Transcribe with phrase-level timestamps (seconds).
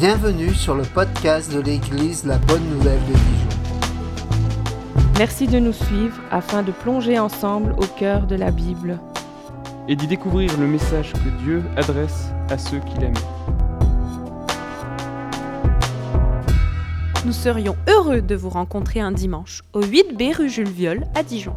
[0.00, 3.48] Bienvenue sur le podcast de l'Église La Bonne Nouvelle de Dijon.
[5.18, 8.98] Merci de nous suivre afin de plonger ensemble au cœur de la Bible.
[9.88, 13.12] et d'y découvrir le message que Dieu adresse à ceux qu'il aime.
[17.26, 21.54] Nous serions heureux de vous rencontrer un dimanche au 8B rue Jules Viol à Dijon.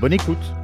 [0.00, 0.54] Bonne écoute.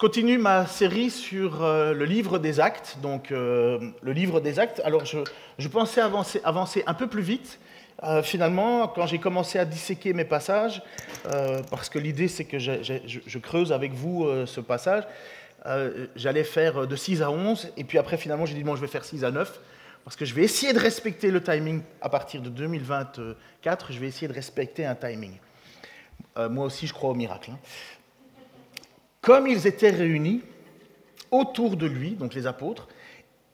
[0.00, 2.96] Continue ma série sur euh, le livre des actes.
[3.02, 4.80] Donc, euh, le livre des actes.
[4.82, 7.60] Alors, je, pensais avancer, un peu plus vite.
[8.04, 10.82] Euh, finalement, quand j'ai commencé à disséquer mes passages,
[11.70, 15.04] parce que l'idée c'est que je, creuse avec vous ce passage,
[16.16, 18.86] j'allais faire de 6 à 11, et puis après finalement j'ai dit bon je vais
[18.86, 19.60] faire 6 à 9,
[20.02, 24.06] parce que je vais essayer de respecter le timing à partir de 2024, je vais
[24.06, 25.36] essayer de respecter un timing.
[26.48, 27.50] Moi aussi je crois au miracle.
[27.50, 27.58] hein.
[29.20, 30.42] Comme ils étaient réunis
[31.30, 32.88] autour de lui, donc les apôtres,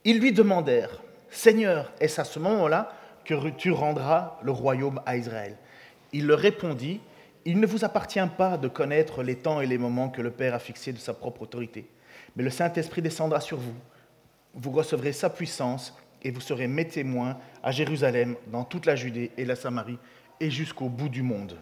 [0.05, 2.92] ils lui demandèrent, Seigneur, est-ce à ce moment-là
[3.25, 5.56] que tu rendras le royaume à Israël?
[6.12, 7.00] Il leur répondit,
[7.44, 10.55] Il ne vous appartient pas de connaître les temps et les moments que le Père
[10.55, 11.89] a fixés de sa propre autorité,
[12.37, 13.75] mais le Saint-Esprit descendra sur vous.
[14.55, 19.33] Vous recevrez sa puissance et vous serez mes témoins à Jérusalem, dans toute la Judée
[19.37, 19.98] et la Samarie
[20.41, 21.59] et jusqu'au bout du monde.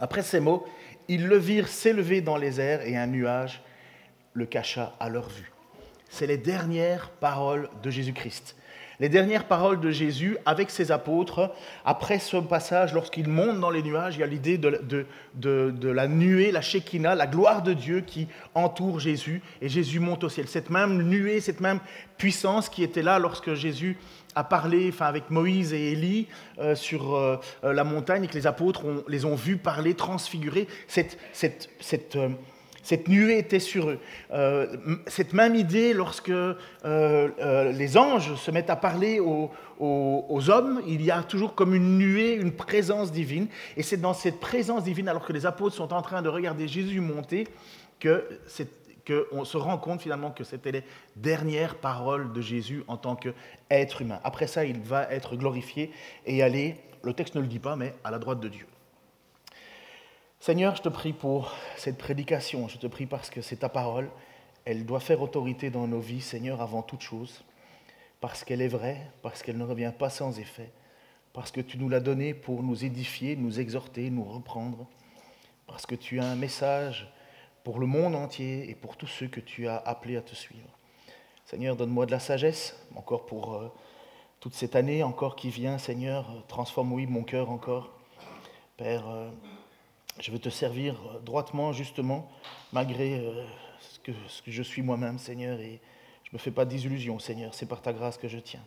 [0.00, 0.64] Après ces mots,
[1.08, 3.62] ils le virent s'élever dans les airs et un nuage
[4.34, 5.50] le cacha à leur vue.
[6.10, 8.56] C'est les dernières paroles de Jésus-Christ.
[9.00, 11.52] Les dernières paroles de Jésus avec ses apôtres.
[11.84, 15.06] Après ce passage, lorsqu'il monte dans les nuages, il y a l'idée de,
[15.88, 19.40] la nuée, la Shekinah, la gloire de Dieu qui entoure Jésus.
[19.62, 20.48] Et Jésus monte au ciel.
[20.48, 21.78] Cette même nuée, cette même
[22.16, 23.96] puissance qui était là lorsque Jésus
[24.34, 26.26] a parlé enfin, avec Moïse et Élie
[26.58, 29.94] euh, sur euh, euh, la montagne et que les apôtres ont- les ont vus parler,
[29.94, 30.66] transfigurer.
[30.86, 31.18] Cette,
[32.88, 33.98] cette nuée était sur eux.
[34.32, 36.54] Euh, cette même idée, lorsque euh,
[36.86, 39.50] euh, les anges se mettent à parler aux,
[40.48, 43.48] hommes, il y a toujours comme une nuée, une présence divine.
[43.76, 46.66] Et c'est dans cette présence divine, alors que les apôtres sont en train de regarder
[46.66, 47.46] Jésus monter,
[48.00, 48.24] que
[49.06, 50.84] qu'on se rend compte finalement que c'était les
[51.16, 54.20] dernières paroles de Jésus en tant qu'être humain.
[54.24, 55.90] Après ça, il va être glorifié
[56.24, 58.66] et aller, le texte ne le dit pas, mais à la droite de Dieu.
[60.40, 62.68] Seigneur, je te prie pour cette prédication.
[62.68, 64.08] Je te prie parce que c'est ta parole.
[64.64, 67.44] Elle doit faire autorité dans nos vies, Seigneur, avant toute chose.
[68.20, 70.70] Parce qu'elle est vraie, parce qu'elle ne revient pas sans effet.
[71.32, 74.86] Parce que tu nous l'as donnée pour nous édifier, nous exhorter, nous reprendre.
[75.66, 77.12] Parce que tu as un message
[77.64, 80.68] pour le monde entier et pour tous ceux que tu as appelés à te suivre.
[81.46, 83.72] Seigneur, donne-moi de la sagesse, encore pour euh,
[84.38, 86.44] toute cette année encore qui vient, Seigneur.
[86.46, 87.90] Transforme, oui, mon cœur encore.
[88.76, 89.30] Père, euh,
[90.20, 92.30] je veux te servir euh, droitement, justement,
[92.72, 93.44] malgré euh,
[93.80, 94.12] ce, que,
[94.50, 95.80] je suis moi-même, Seigneur, et
[96.24, 98.62] je ne me fais pas d'illusions, Seigneur, c'est par ta grâce que je tiens.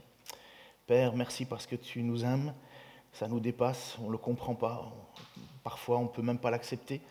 [0.88, 2.54] Père, merci parce que tu nous aimes,
[3.14, 4.92] ça nous dépasse, on ne le comprend pas,
[5.64, 7.02] parfois on ne peut même pas l'accepter,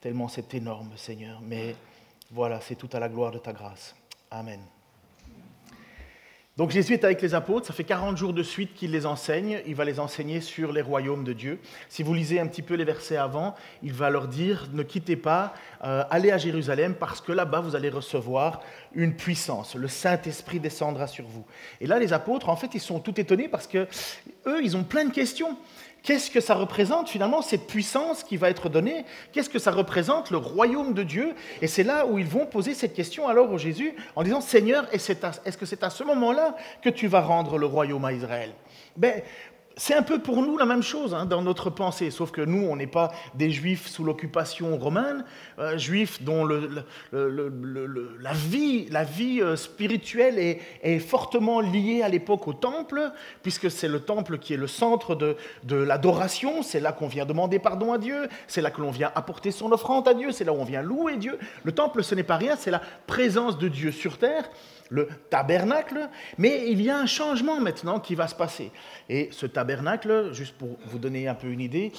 [0.00, 1.76] tellement c'est énorme, Seigneur, mais
[2.30, 3.94] voilà, c'est tout à la gloire de ta grâce.
[4.30, 4.60] Amen.
[6.60, 9.62] Donc Jésus est avec les apôtres, ça fait 40 jours de suite qu'il les enseigne,
[9.66, 11.58] il va les enseigner sur les royaumes de Dieu.
[11.88, 15.16] Si vous lisez un petit peu les versets avant, il va leur dire, ne quittez
[15.16, 15.54] pas,
[15.84, 18.60] euh, allez à Jérusalem parce que là-bas vous allez recevoir
[18.94, 21.44] une puissance, le Saint-Esprit descendra sur vous.
[21.80, 23.86] Et là les apôtres, en fait, ils sont tout étonnés parce que
[24.46, 25.56] eux, ils ont plein de questions.
[26.02, 29.04] Qu'est-ce que ça représente finalement cette puissance qui va être donnée?
[29.32, 31.34] Qu'est-ce que ça représente le royaume de Dieu?
[31.60, 34.86] Et c'est là où ils vont poser cette question alors au Jésus en disant Seigneur,
[34.92, 38.52] est-ce que c'est à ce moment-là que tu vas rendre le royaume à Israël?
[38.96, 39.20] Ben,
[39.80, 42.66] c'est un peu pour nous la même chose hein, dans notre pensée, sauf que nous,
[42.66, 45.24] on n'est pas des juifs sous l'occupation romaine,
[45.58, 52.46] euh, juifs dont la vie, la vie euh, spirituelle est, est fortement liée à l'époque
[52.46, 53.10] au temple,
[53.42, 57.24] puisque c'est le temple qui est le centre de, de l'adoration, c'est là qu'on vient
[57.24, 60.44] demander pardon à Dieu, c'est là que l'on vient apporter son offrande à Dieu, c'est
[60.44, 61.38] là où on vient louer Dieu.
[61.64, 64.44] Le temple, ce n'est pas rien, c'est la présence de Dieu sur terre,
[64.90, 68.70] le tabernacle, mais il y a un changement maintenant qui va se passer.
[69.08, 71.92] Et ce tabernacle, juste pour vous donner un peu une idée,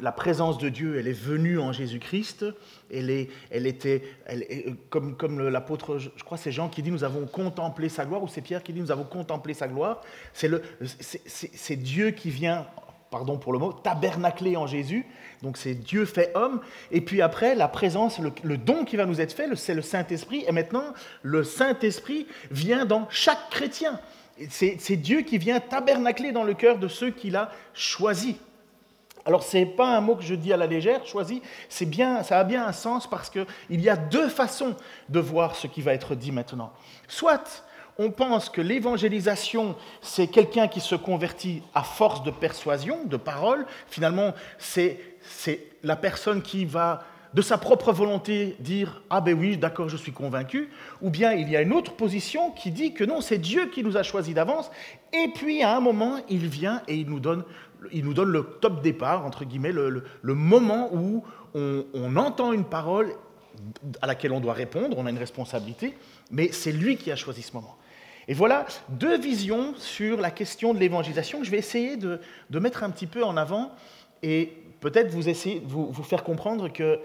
[0.00, 2.46] la présence de Dieu, elle est venue en Jésus-Christ.
[2.92, 7.04] Elle, est, elle était, euh, comme, comme l'apôtre, je crois c'est Jean qui dit, nous
[7.04, 10.00] avons contemplé sa gloire, ou c'est Pierre qui dit, nous avons contemplé sa gloire.
[10.32, 12.66] C'est Dieu qui vient
[13.12, 15.06] pardon pour le mot, tabernaclé en Jésus.
[15.42, 16.60] Donc c'est Dieu fait homme.
[16.90, 20.44] Et puis après, la présence, le, don qui va nous être fait, c'est le Saint-Esprit.
[20.48, 24.00] Et maintenant, le Saint-Esprit vient dans chaque chrétien.
[24.48, 28.34] C'est Dieu qui vient tabernacler dans le cœur de ceux qu'il a choisis.
[29.24, 32.24] Alors, ce n'est pas un mot que je dis à la légère, choisi, c'est bien,
[32.24, 34.74] ça a bien un sens parce qu'il y a deux façons
[35.10, 36.72] de voir ce qui va être dit maintenant.
[37.06, 37.62] Soit
[37.98, 43.66] on pense que l'évangélisation, c'est quelqu'un qui se convertit à force de persuasion, de parole.
[43.88, 44.98] Finalement, c'est
[45.82, 47.04] la personne qui va
[47.34, 51.48] de sa propre volonté dire Ah ben oui, d'accord, je suis convaincu, ou bien il
[51.48, 54.34] y a une autre position qui dit que non, c'est Dieu qui nous a choisis
[54.34, 54.70] d'avance,
[55.12, 57.44] et puis à un moment, il vient et il nous donne,
[57.90, 61.24] il nous donne le top départ, entre guillemets, le, moment où
[61.54, 63.14] on, on entend une parole
[64.00, 65.94] à laquelle on doit répondre, on a une responsabilité,
[66.30, 67.76] mais c'est lui qui a choisi ce moment.
[68.28, 72.20] Et voilà deux visions sur la question de l'évangélisation que je vais essayer de,
[72.50, 73.72] mettre un petit peu en avant
[74.22, 75.22] et peut-être vous,
[75.64, 77.00] vous, vous faire comprendre que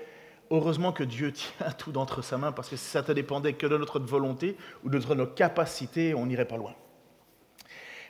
[0.51, 3.67] heureusement que Dieu tient tout d'entre sa main, parce que si ça ne dépendait que
[3.67, 6.73] de notre volonté ou de notre capacité, on n'irait pas loin.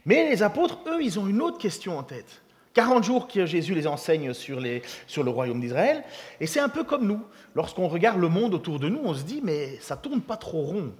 [0.05, 2.41] Mais les apôtres, eux, ils ont une autre question en tête.
[2.73, 4.61] 40 jours que Jésus les enseigne sur,
[5.07, 6.03] sur le royaume d'Israël,
[6.39, 7.21] et c'est un peu comme nous.
[7.55, 10.61] Lorsqu'on regarde le monde autour de nous, on se dit, mais ça tourne pas trop
[10.61, 10.93] rond.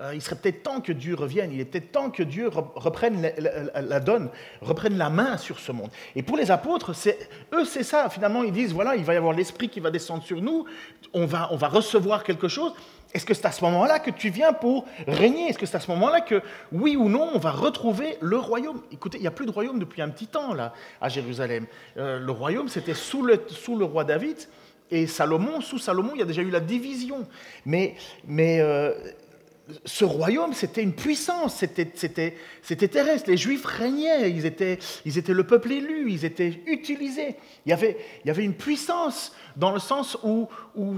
[0.00, 3.30] Euh, il serait peut-être temps que Dieu revienne, il est peut-être temps que Dieu reprenne
[3.74, 4.28] la, donne,
[4.60, 5.88] reprenne la main sur ce monde.
[6.16, 6.92] Et pour les apôtres,
[7.52, 8.10] eux, c'est ça.
[8.10, 10.64] Finalement, ils disent, voilà, il va y avoir l'Esprit qui va descendre sur nous,
[11.12, 12.74] on va, on va recevoir quelque chose.
[13.12, 15.48] Est-ce que c'est à ce moment-là que tu viens pour régner?
[15.48, 16.42] Est-ce que c'est à ce moment-là que,
[16.72, 18.82] oui ou non, on va retrouver le royaume?
[18.90, 21.66] Écoutez, il n'y a plus de royaume depuis un petit temps, là, à Jérusalem.
[21.96, 24.38] Euh, le royaume, c'était sous le, sous le roi David.
[24.90, 27.28] Et Salomon, sous Salomon, il y a déjà eu la division.
[27.64, 27.94] Mais,
[28.26, 28.92] mais euh,
[29.86, 33.30] ce royaume, c'était une puissance, c'était terrestre.
[33.30, 37.36] Les Juifs régnaient, ils étaient, ils étaient le peuple élu, ils étaient utilisés.
[37.64, 40.48] Il y avait, il y avait une puissance dans le sens où,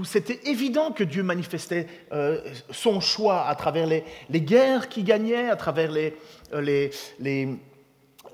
[0.03, 5.49] c'était évident que Dieu manifestait euh, son choix à travers les, les guerres qu'il gagnait,
[5.49, 6.15] à travers les...
[6.53, 7.57] Euh, les, les,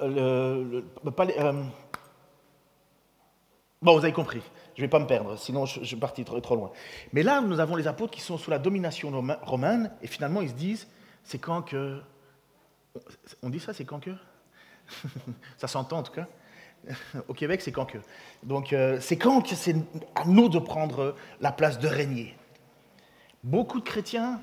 [0.02, 0.82] euh,
[3.82, 4.42] bon, vous avez compris.
[4.76, 6.72] Je ne vais pas me perdre, sinon je, je partis trop, loin.
[7.12, 9.12] Mais là, nous avons les apôtres qui sont sous la domination
[9.44, 10.88] romaine, et finalement, ils se disent,
[11.24, 12.02] c'est quand que...
[13.42, 14.12] On dit ça, c'est quand que
[15.58, 16.28] Ça s'entend en tout cas.
[17.28, 17.98] Au Québec, c'est quand que.
[18.44, 19.76] Donc, euh, c'est quand que c'est
[20.16, 22.36] à nous de prendre la place de régner.
[23.44, 24.42] Beaucoup de chrétiens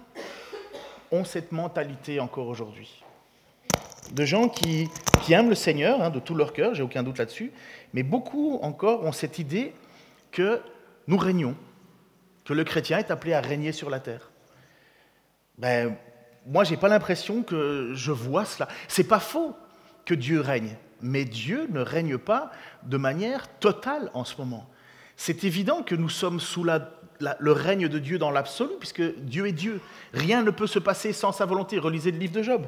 [1.11, 3.03] ont cette mentalité encore aujourd'hui.
[4.12, 4.88] De gens qui,
[5.23, 7.53] qui aiment le Seigneur hein, de tout leur cœur, j'ai aucun doute là-dessus,
[7.93, 9.73] mais beaucoup encore ont cette idée
[10.32, 10.61] que
[11.06, 11.56] nous régnons,
[12.44, 14.31] que le chrétien est appelé à régner sur la terre.
[15.59, 15.97] Ben,
[16.47, 18.69] moi, je n'ai pas l'impression que je vois cela.
[18.88, 19.55] C'est pas faux
[20.05, 22.50] que Dieu règne, mais Dieu ne règne pas
[22.82, 24.69] de manière totale en ce moment.
[25.17, 29.53] C'est évident que nous sommes sous le règne de Dieu dans l'absolu, puisque Dieu est
[29.53, 29.81] Dieu.
[30.15, 31.79] Rien ne peut se passer sans sa volonté.
[31.79, 32.67] Relisez le livre de Job.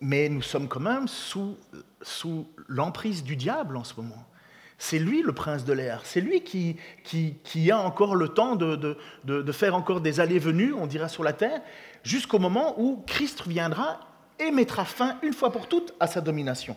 [0.00, 1.56] Mais nous sommes quand même sous,
[2.02, 4.26] sous l'emprise du diable en ce moment.
[4.86, 9.52] C'est lui le prince de l'air, c'est lui qui, a encore le temps de, de,
[9.52, 11.62] faire encore des allées-venues, on dira, sur la terre,
[12.02, 14.00] jusqu'au moment où Christ viendra
[14.38, 16.76] et mettra fin une fois pour toutes à sa domination.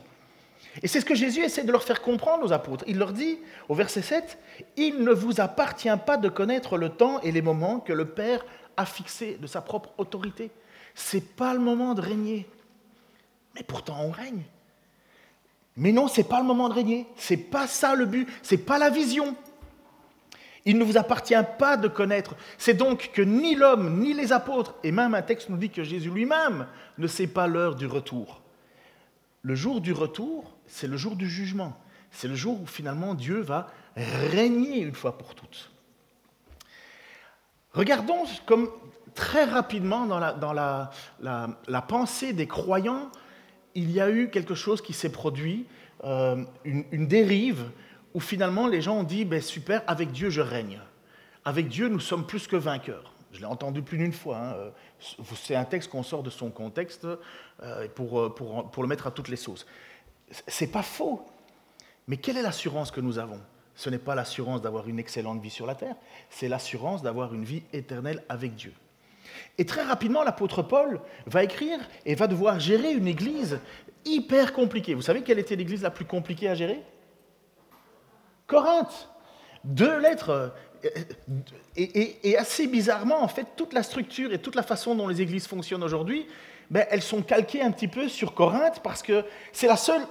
[0.81, 2.85] Et c'est ce que Jésus essaie de leur faire comprendre aux apôtres.
[2.87, 4.39] Il leur dit au verset 7,
[4.77, 8.45] Il ne vous appartient pas de connaître le temps et les moments que le Père
[8.77, 10.49] a fixés de sa propre autorité.
[10.95, 12.47] Ce n'est pas le moment de régner.
[13.55, 14.43] Mais pourtant on règne.
[15.77, 17.05] Mais non, ce n'est pas le moment de régner.
[17.15, 18.27] Ce n'est pas ça le but.
[18.41, 19.35] Ce n'est pas la vision.
[20.65, 22.35] Il ne vous appartient pas de connaître.
[22.57, 25.83] C'est donc que ni l'homme, ni les apôtres, et même un texte nous dit que
[25.83, 26.67] Jésus lui-même
[26.97, 28.41] ne sait pas l'heure du retour.
[29.43, 31.77] Le jour du retour, c'est le jour du jugement.
[32.11, 35.71] C'est le jour où finalement Dieu va régner une fois pour toutes.
[37.73, 38.69] Regardons comme
[39.13, 43.09] très rapidement dans la pensée des croyants
[43.77, 45.67] il y a eu quelque chose qui s'est produit,
[46.03, 47.69] euh, une, dérive,
[48.15, 50.81] où finalement les gens ont dit, ben, super, avec Dieu je règne.
[51.45, 53.13] Avec Dieu nous sommes plus que vainqueurs.
[53.31, 54.37] Je l'ai entendu plus d'une fois.
[54.37, 54.71] Hein.
[55.35, 57.05] C'est un texte qu'on sort de son contexte
[57.61, 59.67] euh, pour le mettre à toutes les sauces.
[60.47, 61.23] C'est pas faux.
[62.07, 63.39] Mais quelle est l'assurance que nous avons?
[63.75, 65.95] Ce n'est pas l'assurance d'avoir une excellente vie sur la terre,
[66.31, 68.73] c'est l'assurance d'avoir une vie éternelle avec Dieu.
[69.57, 73.59] Et très rapidement, l'apôtre Paul va écrire et va devoir gérer une église
[74.05, 74.93] hyper compliquée.
[74.93, 76.81] Vous savez quelle était l'église la plus compliquée à gérer?
[78.47, 79.09] Corinthe.
[79.63, 80.53] Deux lettres.
[81.75, 85.47] Et, assez bizarrement, en fait, toute la structure et toute la façon dont les églises
[85.47, 86.27] fonctionnent aujourd'hui,
[86.69, 90.01] ben, elles sont calquées un petit peu sur Corinthe parce que c'est la seule,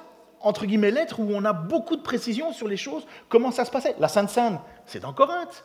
[0.40, 3.70] entre guillemets, lettre où on a beaucoup de précisions sur les choses, comment ça se
[3.70, 3.94] passait.
[3.98, 5.64] La Sainte Sainte, c'est dans Corinthe.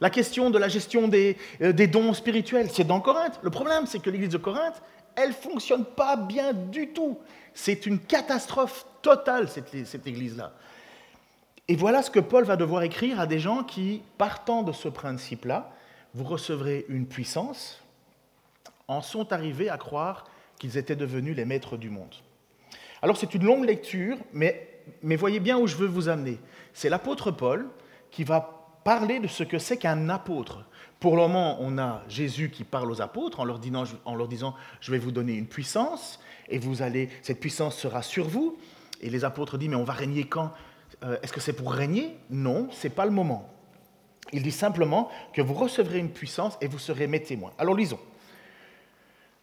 [0.00, 3.38] La question de la gestion des, euh, dons spirituels, c'est dans Corinthe.
[3.42, 4.82] Le problème, c'est que l'église de Corinthe,
[5.16, 7.18] elle ne fonctionne pas bien du tout.
[7.54, 10.52] C'est une catastrophe totale, cette, église-là.
[11.68, 14.88] Et voilà ce que Paul va devoir écrire à des gens qui, partant de ce
[14.88, 15.72] principe-là,
[16.14, 17.82] vous recevrez une puissance,
[18.88, 20.24] en sont arrivés à croire
[20.58, 22.14] qu'ils étaient devenus les maîtres du monde.
[23.02, 26.38] Alors c'est une longue lecture, mais voyez bien où je veux vous amener.
[26.72, 27.68] C'est l'apôtre Paul
[28.10, 28.55] qui va
[28.86, 30.64] parler de ce que c'est qu'un apôtre.
[31.00, 34.28] Pour le moment, on a Jésus qui parle aux apôtres en leur, disant, en leur
[34.28, 38.56] disant Je vais vous donner une puissance, et vous allez, cette puissance sera sur vous.
[39.00, 40.52] Et les apôtres disent Mais on va régner quand?
[41.02, 42.16] Euh, Est-ce que c'est pour régner?
[42.30, 43.50] Non, ce n'est pas le moment.
[44.32, 47.50] Il dit simplement que vous recevrez une puissance et vous serez mes témoins.
[47.58, 47.98] Alors lisons.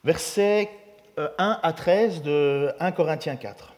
[0.05, 0.69] Versets
[1.17, 3.73] 1 euh, à 13 de 1 Corinthiens 4.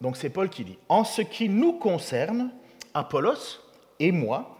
[0.00, 2.50] Donc c'est Paul qui dit En ce qui nous concerne,
[2.94, 3.60] Apollos
[4.00, 4.57] et moi,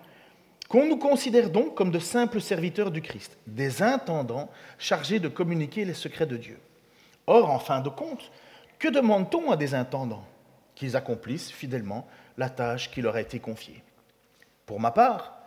[0.68, 5.84] qu'on nous considère donc comme de simples serviteurs du Christ, des intendants chargés de communiquer
[5.84, 6.58] les secrets de Dieu.
[7.26, 8.30] Or, en fin de compte,
[8.78, 10.24] que demande-t-on à des intendants
[10.74, 12.06] Qu'ils accomplissent fidèlement
[12.36, 13.82] la tâche qui leur a été confiée?
[14.66, 15.38] Pour ma part,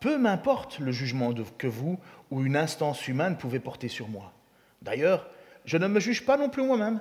[0.00, 1.98] peu m'importe le jugement que vous
[2.30, 4.32] ou une instance humaine pouvez porter sur moi.
[4.82, 5.28] D'ailleurs,
[5.64, 7.00] je ne me juge pas non plus moi-même,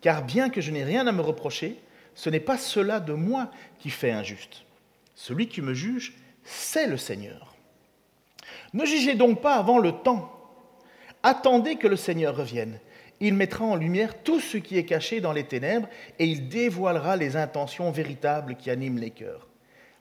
[0.00, 1.78] car bien que je n'ai rien à me reprocher,
[2.14, 4.64] ce n'est pas cela de moi qui fait injuste.
[5.14, 7.54] Celui qui me juge, c'est le Seigneur.
[8.72, 10.30] Ne jugez donc pas avant le temps.
[11.22, 12.78] Attendez que le Seigneur revienne.
[13.20, 17.16] Il mettra en lumière tout ce qui est caché dans les ténèbres et il dévoilera
[17.16, 19.48] les intentions véritables qui animent les cœurs.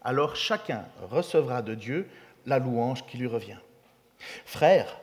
[0.01, 2.09] Alors chacun recevra de Dieu
[2.45, 3.59] la louange qui lui revient.
[4.45, 4.99] Frères,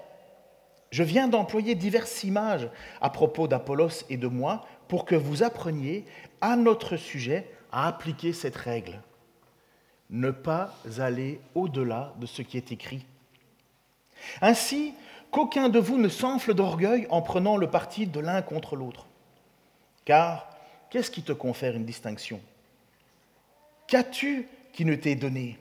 [0.91, 2.69] je viens d'employer diverses images
[3.01, 6.05] à propos d'Apollos et de moi pour que vous appreniez
[6.41, 9.01] à notre sujet à appliquer cette règle.
[10.11, 13.05] Ne pas aller au-delà de ce qui est écrit.
[14.43, 14.95] Ainsi,
[15.31, 19.07] qu'aucun de vous ne s'enfle d'orgueil en prenant le parti de l'un contre l'autre.
[20.05, 20.51] Car
[20.91, 22.41] qu'est-ce qui te confère une distinction?
[23.87, 25.59] Qu'as-tu qui ne t'est donné?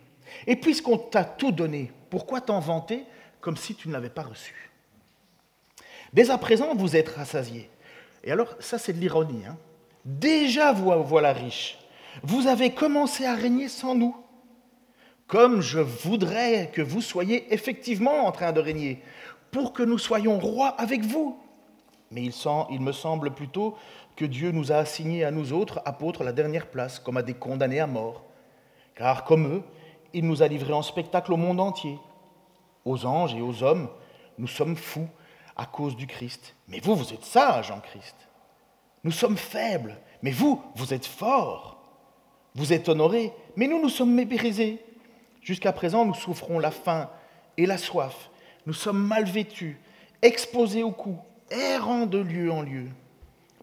[0.47, 3.03] Et puisqu'on t'a tout donné, pourquoi t'en vanter
[3.41, 4.71] comme si tu ne l'avais pas reçu?
[6.13, 7.69] Dès à présent, vous êtes rassasiés.
[8.23, 9.45] Et alors, ça c'est de l'ironie.
[9.45, 9.57] Hein
[10.05, 11.77] Déjà, vous voilà riche.
[12.23, 14.15] Vous avez commencé à régner sans nous.
[15.29, 19.03] Comme je voudrais que vous soyez effectivement en train de régner,
[19.51, 21.39] pour que nous soyons rois avec vous.
[22.09, 23.77] Mais il, me semble plutôt
[24.15, 27.35] que Dieu nous a assignés à nous autres apôtres la dernière place, comme à des
[27.35, 28.23] condamnés à mort.
[28.95, 29.63] Car comme eux,
[30.13, 31.99] il nous a livrés en spectacle au monde entier.
[32.83, 33.87] Aux anges et aux hommes,
[34.39, 35.09] nous sommes fous
[35.55, 36.55] à cause du Christ.
[36.67, 38.15] Mais vous, vous êtes sages en Christ.
[39.03, 41.77] Nous sommes faibles, mais vous, vous êtes forts.
[42.55, 44.83] Vous êtes honorés, mais nous, nous sommes méprisés.
[45.41, 47.09] Jusqu'à présent, nous souffrons la faim
[47.57, 48.29] et la soif.
[48.65, 49.77] Nous sommes mal vêtus,
[50.21, 51.19] exposés au coups,
[51.49, 52.87] errants de lieu en lieu.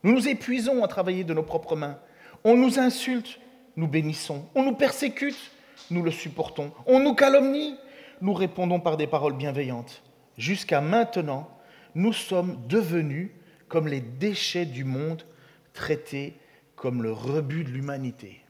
[0.03, 1.99] Nous nous épuisons à travailler de nos propres mains.
[2.45, 3.39] On nous insulte,
[3.77, 4.47] nous bénissons.
[4.55, 5.51] On nous persécute,
[5.91, 6.73] nous le supportons.
[6.87, 7.77] On nous calomnie,
[8.21, 10.03] nous répondons par des paroles bienveillantes.
[10.39, 11.49] Jusqu'à maintenant,
[11.95, 13.31] nous sommes devenus
[13.69, 15.25] comme les déchets du monde,
[15.73, 16.37] traités
[16.77, 18.46] comme le rebut de l'humanité.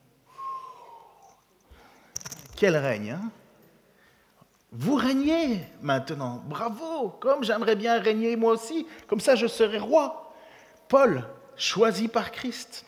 [2.57, 3.31] Quel règne, hein?
[4.73, 10.35] Vous régnez maintenant, bravo, comme j'aimerais bien régner moi aussi, comme ça je serai roi.
[10.89, 11.25] Paul,
[11.57, 12.85] choisi par Christ,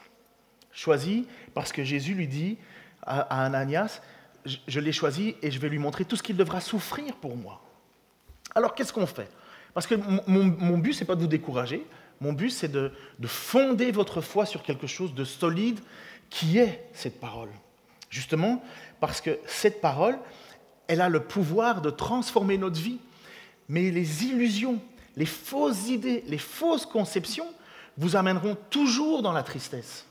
[0.72, 2.58] choisi parce que Jésus lui dit
[3.02, 4.00] à Ananias,
[4.44, 7.62] je l'ai choisi et je vais lui montrer tout ce qu'il devra souffrir pour moi.
[8.54, 9.30] Alors qu'est-ce qu'on fait?
[9.74, 9.94] Parce que
[10.26, 11.86] mon, but, ce n'est pas de vous décourager,
[12.20, 12.92] mon but, c'est de,
[13.24, 15.78] fonder votre foi sur quelque chose de solide
[16.30, 17.50] qui est cette parole.
[18.10, 18.62] Justement,
[19.00, 20.18] parce que cette parole,
[20.86, 22.98] elle a le pouvoir de transformer notre vie.
[23.68, 24.80] Mais les illusions,
[25.16, 27.46] les fausses idées, les fausses conceptions
[27.98, 30.06] vous amèneront toujours dans la tristesse.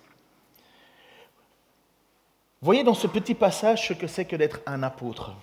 [2.62, 5.34] Voyez dans ce petit passage ce que c'est que d'être un apôtre.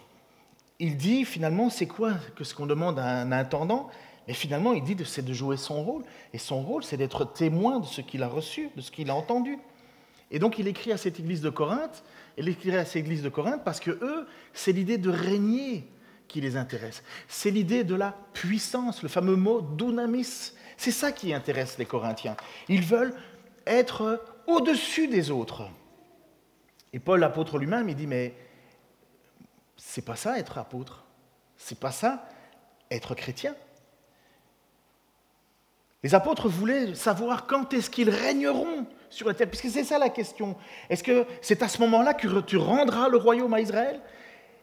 [0.79, 3.89] Il dit finalement, c'est quoi que ce qu'on demande à un intendant?
[4.27, 6.05] Mais finalement, il dit c'est de jouer son rôle.
[6.33, 9.15] Et son rôle, c'est d'être témoin de ce qu'il a reçu, de ce qu'il a
[9.15, 9.59] entendu.
[10.31, 12.03] Et donc, il écrit à cette église de Corinthe,
[12.37, 15.89] il écrit à cette église de Corinthe parce que eux, c'est l'idée de régner
[16.29, 17.03] qui les intéresse.
[17.29, 20.53] C'est l'idée de la puissance, le fameux mot dunamis.
[20.77, 22.37] C'est ça qui intéresse les Corinthiens.
[22.69, 23.15] Ils veulent
[23.67, 25.69] être au-dessus des autres.
[26.93, 28.35] Et Paul, l'apôtre lui-même, il dit Mais
[29.77, 31.05] c'est pas ça être apôtre.
[31.57, 32.29] C'est pas ça
[32.91, 33.55] être chrétien.
[36.05, 40.11] Les apôtres voulaient savoir quand est-ce qu'ils régneront sur la terre, puisque c'est ça la
[40.11, 40.55] question.
[40.91, 44.03] Est-ce que c'est à ce moment-là que tu rendras le royaume à Israël?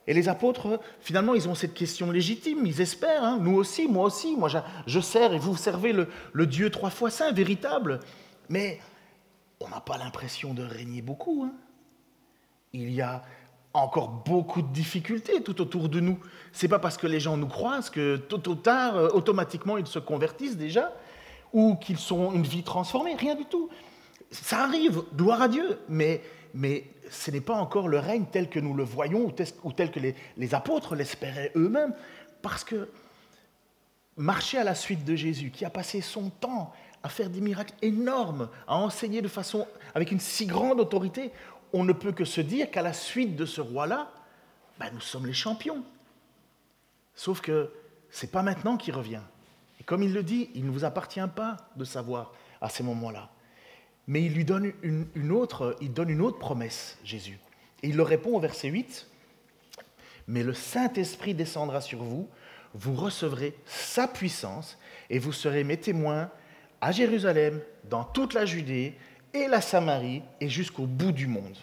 [0.05, 3.39] Et les apôtres, finalement, ils ont cette question légitime, ils espèrent, hein.
[3.41, 4.49] nous aussi, moi aussi, moi
[4.85, 8.01] je, sers et vous servez le, Dieu trois fois saint, véritable.
[8.49, 8.79] Mais
[9.59, 11.43] on n'a pas l'impression de régner beaucoup.
[11.43, 11.53] Hein.
[12.73, 13.23] Il y a
[13.73, 16.19] encore beaucoup de difficultés tout autour de nous.
[16.51, 19.87] C'est pas parce que les gens nous croisent que tôt ou tard, euh, automatiquement, ils
[19.87, 20.91] se convertissent déjà.
[21.53, 23.69] Ou qu'ils ont une vie transformée, rien du tout.
[24.31, 26.21] Ça arrive, gloire à Dieu, mais,
[27.09, 29.31] ce n'est pas encore le règne tel que nous le voyons
[29.63, 31.93] ou tel, que les, apôtres l'espéraient eux-mêmes,
[32.41, 32.89] parce que
[34.15, 37.73] marcher à la suite de Jésus, qui a passé son temps à faire des miracles
[37.81, 41.31] énormes, à enseigner de façon avec une si grande autorité,
[41.73, 44.11] on ne peut que se dire qu'à la suite de ce roi-là,
[44.79, 45.83] ben, nous sommes les champions.
[47.15, 47.71] Sauf que
[48.09, 49.21] ce n'est pas maintenant qu'il revient.
[49.85, 53.29] Comme il le dit, il ne vous appartient pas de savoir à ces moments-là.
[54.07, 57.39] Mais il lui donne une, autre, donne une autre promesse, Jésus.
[57.83, 59.07] Et il le répond au verset 8.
[60.27, 62.29] Mais le Saint-Esprit descendra sur vous,
[62.73, 64.77] vous recevrez sa puissance
[65.09, 66.29] et vous serez mes témoins
[66.79, 68.95] à Jérusalem, dans toute la Judée
[69.33, 71.57] et la Samarie et jusqu'au bout du monde.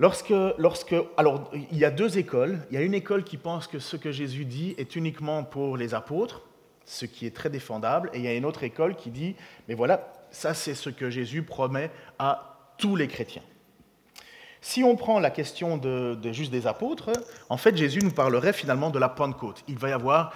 [0.00, 2.60] Lorsque, il y a deux écoles.
[2.70, 5.76] Il y a une école qui pense que ce que Jésus dit est uniquement pour
[5.76, 6.40] les apôtres,
[6.86, 9.36] ce qui est très défendable, et il y a une autre école qui dit,
[9.68, 13.42] mais voilà, ça c'est ce que Jésus promet à tous les chrétiens.
[14.62, 17.10] Si on prend la question de, juste des apôtres,
[17.48, 19.64] en fait, Jésus nous parlerait finalement de la Pentecôte.
[19.68, 20.34] Il va y avoir,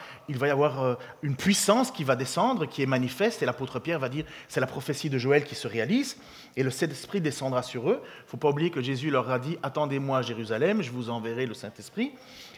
[0.83, 4.61] euh, une puissance qui va descendre, qui est manifeste, et l'apôtre Pierre va dire c'est
[4.61, 6.16] la prophétie de Joël qui se réalise,
[6.57, 8.00] et le Saint-Esprit descendra sur eux.
[8.02, 11.11] Il ne faut pas oublier que Jésus leur a dit attendez-moi à Jérusalem, je vous
[11.11, 12.12] enverrai le Saint-Esprit.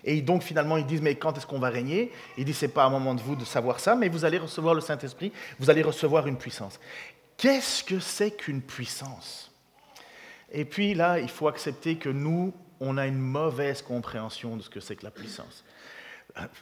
[0.05, 2.13] Et donc finalement, ils disent mais quand est-ce qu'on va régner?
[2.39, 4.75] Il dit c'est pas un moment de vous de savoir ça, mais vous allez recevoir
[4.75, 6.79] le Saint-Esprit, vous allez recevoir une puissance.
[7.37, 9.46] Qu'est-ce que c'est qu'une puissance?
[10.53, 14.71] Et puis là, il faut accepter que nous, on a une mauvaise compréhension de ce
[14.71, 15.65] que c'est que la puissance.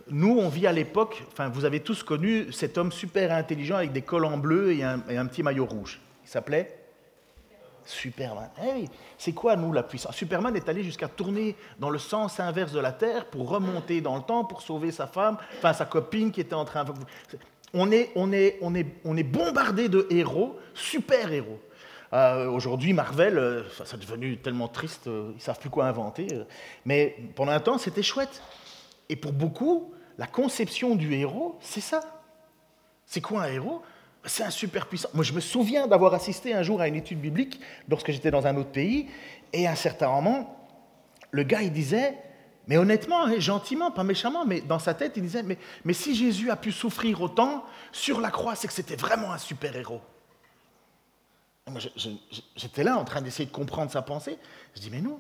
[0.09, 3.93] Nous, on vit à l'époque, enfin, vous avez tous connu cet homme super intelligent avec
[3.93, 4.05] des
[4.38, 6.00] bleus et un, et un petit maillot rouge.
[6.25, 6.79] Il s'appelait
[7.85, 8.50] Superman.
[8.57, 8.88] Hey,
[9.19, 10.14] c'est quoi, nous, la puissance?
[10.14, 14.17] Superman est allé jusqu'à tourner dans le sens inverse de la Terre pour remonter dans
[14.17, 16.85] le temps, pour sauver sa femme, enfin sa copine qui était en train...
[17.77, 21.61] On est, on est, on est, on est bombardé de héros, super-héros.
[22.14, 25.87] Euh, Aujourd'hui, Marvel, euh, ça, c'est devenu tellement triste, euh, ils ne savent plus quoi
[25.87, 26.29] inventer.
[26.85, 28.40] Mais pendant un temps, c'était chouette.
[29.09, 32.22] Et pour beaucoup, la conception du héros, c'est ça.
[33.05, 33.83] C'est quoi un héros?
[34.24, 35.09] C'est un super puissant.
[35.12, 38.46] Moi, je me souviens d'avoir assisté un jour à une étude biblique lorsque j'étais dans
[38.46, 39.09] un autre pays,
[39.53, 40.57] et à un certain moment,
[41.33, 42.16] le gars, il disait,
[42.68, 46.57] mais honnêtement, gentiment, pas méchamment, mais dans sa tête, il disait, mais, si Jésus a
[46.57, 49.38] pu souffrir autant sur la croix, c'est que c'était vraiment un
[51.66, 51.90] super-héros.
[52.57, 54.38] J'étais là en train d'essayer de comprendre sa pensée.
[54.74, 55.18] Je dis, mais non,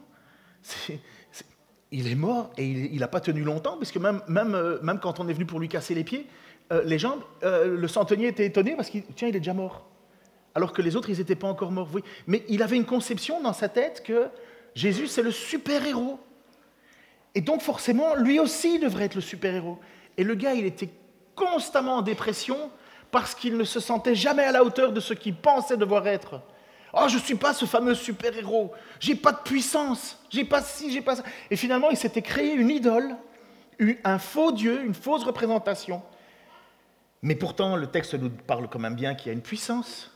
[1.90, 4.98] il est mort et il n'a pas tenu longtemps, parce que même, même, euh, même,
[4.98, 6.26] quand on est venu pour lui casser les pieds,
[6.72, 9.86] euh, les jambes, euh, le centenier était étonné parce qu'il, tiens, il est déjà mort.
[10.54, 11.88] Alors que les autres, ils n'étaient pas encore morts.
[11.92, 12.02] Oui.
[12.26, 14.28] Mais il avait une conception dans sa tête que
[14.74, 16.18] Jésus, c'est le super-héros.
[17.34, 19.78] Et donc, forcément, lui aussi devrait être le super-héros.
[20.16, 20.90] Et le gars, il était
[21.34, 22.70] constamment en dépression
[23.14, 26.40] parce qu'il ne se sentait jamais à la hauteur de ce qu'il pensait devoir être.
[26.92, 30.90] Oh, je ne suis pas ce fameux super-héros, j'ai pas de puissance, j'ai pas ci,
[30.90, 31.22] j'ai pas ça.
[31.48, 33.14] Et finalement, il s'était créé une idole,
[34.02, 36.02] un faux Dieu, une fausse représentation.
[37.22, 40.10] Mais pourtant, le texte nous parle quand même bien qu'il y a une puissance.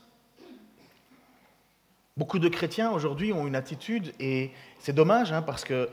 [2.17, 5.89] Beaucoup de chrétiens aujourd'hui ont une attitude, et c'est dommage, hein, parce que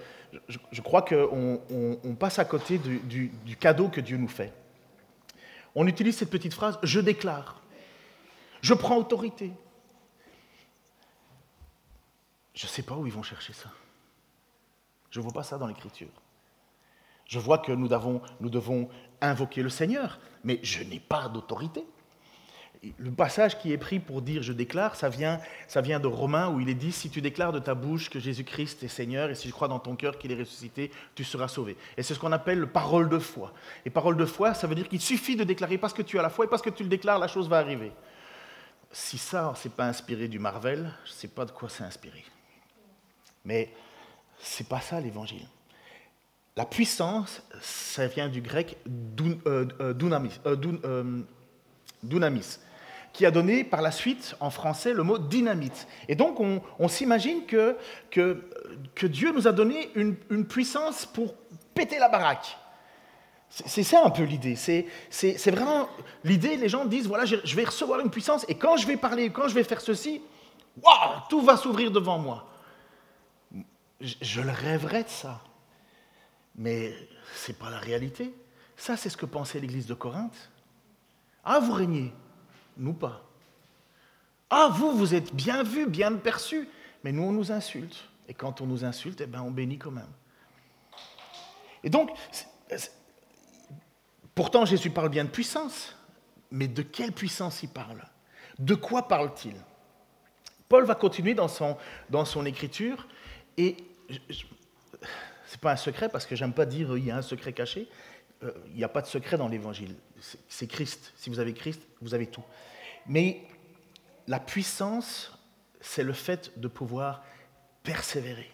[0.48, 4.52] je, crois qu'on on, passe à côté du cadeau que Dieu nous fait
[5.76, 7.62] on utilise cette petite phrase je déclare,
[8.62, 9.52] je prends autorité.
[12.54, 13.70] Je ne sais pas où ils vont chercher ça.
[15.12, 16.08] Je ne vois pas ça dans l'Écriture.
[17.26, 21.86] Je vois que nous devons, nous devons invoquer le Seigneur, mais je n'ai pas d'autorité.
[22.98, 26.50] Le passage qui est pris pour dire je déclare, ça vient, ça vient de Romains
[26.50, 29.36] où il est dit si tu déclares de ta bouche que Jésus-Christ est Seigneur et
[29.36, 31.78] si tu crois dans ton cœur qu'il est ressuscité, tu seras sauvé.
[31.98, 33.54] Et c'est ce qu'on appelle le parole de foi.
[33.86, 36.22] Et parole de foi, ça veut dire qu'il suffit de déclarer parce que tu as
[36.22, 37.92] la foi et parce que tu le déclares, la chose va arriver.
[38.92, 42.24] Si ça, c'est pas inspiré du Marvel, je ne sais pas de quoi c'est inspiré.
[43.44, 43.74] Mais
[44.40, 45.46] c'est pas ça l'évangile.
[46.58, 51.22] La puissance, ça vient du grec euh, euh, dunamis, dun, euh,
[52.02, 52.60] dunamis
[53.16, 55.88] qui a donné par la suite en français le mot dynamite.
[56.10, 57.78] Et donc on, s'imagine que,
[59.04, 61.34] Dieu nous a donné une, puissance pour
[61.74, 62.58] péter la baraque.
[63.50, 64.58] C'est ça un peu l'idée.
[64.58, 65.88] C'est vraiment
[66.26, 69.30] l'idée, les gens disent, voilà, je, vais recevoir une puissance et quand je vais parler,
[69.30, 70.22] quand je vais faire ceci,
[71.30, 72.52] tout va s'ouvrir devant moi.
[74.02, 75.40] Je, je le rêverais de ça.
[76.58, 76.94] Mais
[77.34, 78.34] ce n'est pas la réalité.
[78.76, 80.52] Ça, c'est ce que pensait l'Église de Corinthe.
[81.46, 82.12] Ah, vous régnez
[82.78, 83.24] nous pas.
[84.50, 86.70] Ah, vous, vous êtes bien vu, bien perçu,
[87.04, 88.10] mais nous, on nous insulte.
[88.28, 90.12] Et quand on nous insulte, eh ben, on bénit quand même.
[91.84, 92.12] Et donc,
[94.34, 95.96] pourtant, Jésus parle bien de puissance.
[96.52, 98.04] Mais de quelle puissance il parle?
[98.60, 99.56] De quoi parle-t-il?
[100.70, 103.08] Paul va continuer dans son, écriture,
[103.58, 103.78] et
[104.10, 107.54] ce n'est pas un secret parce que j'aime pas dire il y a un secret
[107.54, 107.88] caché.
[108.44, 109.96] Euh, il n'y a pas de secret dans l'évangile.
[110.48, 111.14] C'est Christ.
[111.16, 112.44] Si vous avez Christ, vous avez tout.
[113.08, 113.44] Mais
[114.28, 115.38] la puissance,
[115.82, 117.24] c'est le fait de pouvoir
[117.84, 118.52] persévérer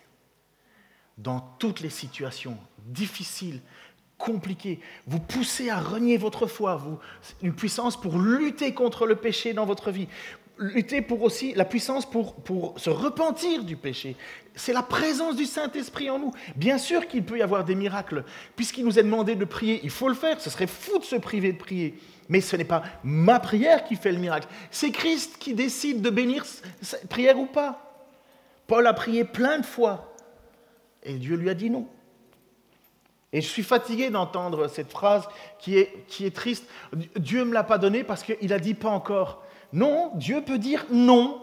[1.18, 3.62] dans toutes les situations difficiles,
[4.18, 4.80] compliquées.
[5.08, 7.00] Vous poussez à renier votre foi, vous,
[7.42, 10.08] une puissance pour lutter contre le péché dans votre vie,
[10.62, 14.16] lutter pour aussi la puissance pour, pour se repentir du péché.
[14.56, 16.32] C'est la présence du Saint-Esprit en nous.
[16.56, 18.24] Bien sûr qu'il peut y avoir des miracles,
[18.56, 21.16] puisqu'il nous est demandé de prier, il faut le faire, ce serait fou de se
[21.16, 21.98] priver de prier.
[22.30, 26.10] Mais ce n'est pas ma prière qui fait le miracle, c'est Christ qui décide de
[26.10, 26.46] bénir
[26.82, 28.08] cette prière ou pas.
[28.68, 30.14] Paul a prié plein de fois,
[31.04, 31.88] et Dieu lui a dit non.
[33.34, 36.68] Et je suis fatigué d'entendre cette phrase qui est, qui est triste.
[37.18, 39.44] Dieu ne me l'a pas donné parce qu'il a dit pas encore.
[39.74, 41.40] Non, Dieu peut dire non.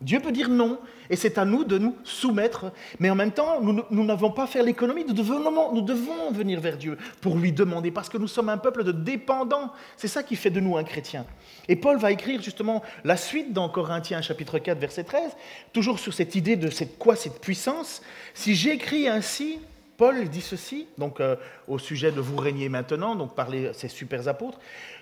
[0.00, 2.72] Dieu peut dire non, et c'est à nous de nous soumettre.
[2.98, 6.76] Mais en même temps, nous n'avons pas fait l'économie, nous devons, nous devons venir vers
[6.76, 9.72] Dieu pour lui demander, parce que nous sommes un peuple de dépendants.
[9.96, 11.24] C'est ça qui fait de nous un chrétien.
[11.68, 15.32] Et Paul va écrire justement la suite dans Corinthiens chapitre 4, verset 13,
[15.72, 18.02] toujours sur cette idée de cette, quoi cette puissance.
[18.34, 19.58] Si j'écris ainsi,
[19.96, 21.36] Paul dit ceci, donc euh,
[21.68, 24.58] au sujet de vous régner maintenant, donc par ces super apôtres,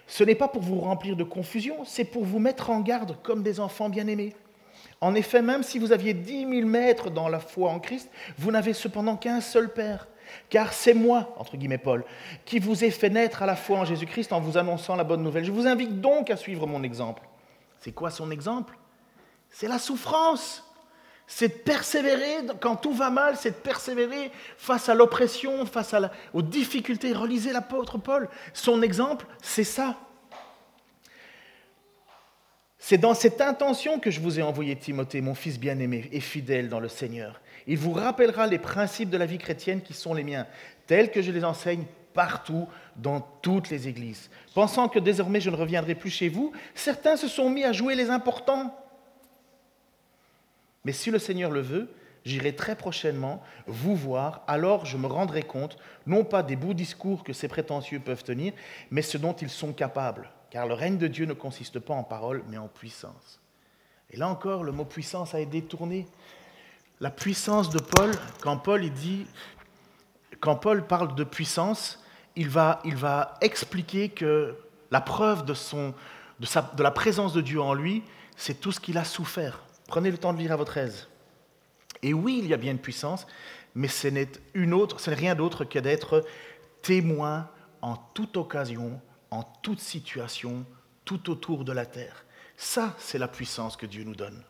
[0.07, 3.43] ce n'est pas pour vous remplir de confusion, c'est pour vous mettre en garde comme
[3.43, 4.35] des enfants bien-aimés.
[5.01, 8.53] En effet, même si vous aviez dix mille maîtres dans la foi en Christ, vous
[8.53, 10.07] n'avez cependant qu'un seul Père.
[10.49, 12.05] Car c'est moi, entre guillemets Paul,
[12.45, 15.23] qui vous ai fait naître à la foi en Jésus-Christ en vous annonçant la bonne
[15.23, 15.45] nouvelle.
[15.45, 17.23] Je vous invite donc à suivre mon exemple.
[17.81, 18.79] C'est quoi son exemple?
[19.51, 20.65] C'est la souffrance.
[21.35, 25.95] C'est de persévérer quand tout va mal, c'est de persévérer face à l'oppression, face
[26.35, 27.15] aux difficultés.
[27.15, 28.29] Relisez l'apôtre Paul.
[28.53, 29.97] Son exemple, c'est ça.
[32.79, 36.69] C'est dans cette intention que je vous ai envoyé Timothée, mon fils bien-aimé et fidèle
[36.69, 37.41] dans le Seigneur.
[37.67, 40.47] Il vous rappellera les principes de la vie chrétienne qui sont les miens,
[40.87, 44.29] tels que je les enseigne partout dans toutes les églises.
[44.55, 47.95] Pensant que désormais je ne reviendrai plus chez vous, certains se sont mis à jouer
[47.95, 48.82] les importants.
[50.85, 51.89] Mais si le Seigneur le veut,
[52.25, 57.25] j'irai très prochainement vous voir, alors je me rendrai compte, non pas des beaux discours
[57.25, 58.53] que ces prétentieux peuvent tenir,
[58.91, 62.05] mais ce dont ils sont capables car le règne de Dieu ne consiste pas en
[62.05, 63.41] parole, mais en puissance.
[64.11, 66.07] Et là encore, le mot puissance a été détourné.
[67.01, 68.11] La puissance de Paul,
[68.43, 69.27] quand Paul dit,
[70.41, 72.05] quand Paul parle de puissance,
[72.37, 72.83] il va,
[73.41, 74.55] expliquer que
[74.91, 78.03] la preuve de la présence de Dieu en lui,
[78.37, 79.65] c'est tout ce qu'il a souffert.
[79.93, 81.07] Prenez le temps de lire à votre aise.
[82.03, 83.27] Et oui, il y a bien une puissance,
[83.75, 86.25] mais ce n'est une autre, rien d'autre que d'être
[86.81, 87.51] témoin
[87.83, 88.99] en toute occasion
[89.31, 90.65] en toute situation,
[91.05, 92.25] tout autour de la terre.
[92.57, 94.43] Ça, c'est la puissance que Dieu nous donne.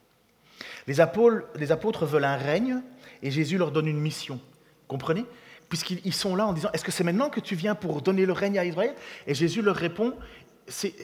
[0.86, 2.80] Les apôtres, les apôtres veulent un règne
[3.20, 4.40] et Jésus leur donne une mission.
[4.86, 5.24] Comprenez?
[5.68, 8.32] Puisqu'ils sont là en disant, est-ce que c'est maintenant que tu viens pour donner le
[8.32, 8.94] règne à Israël?
[9.26, 10.14] Et Jésus leur répond,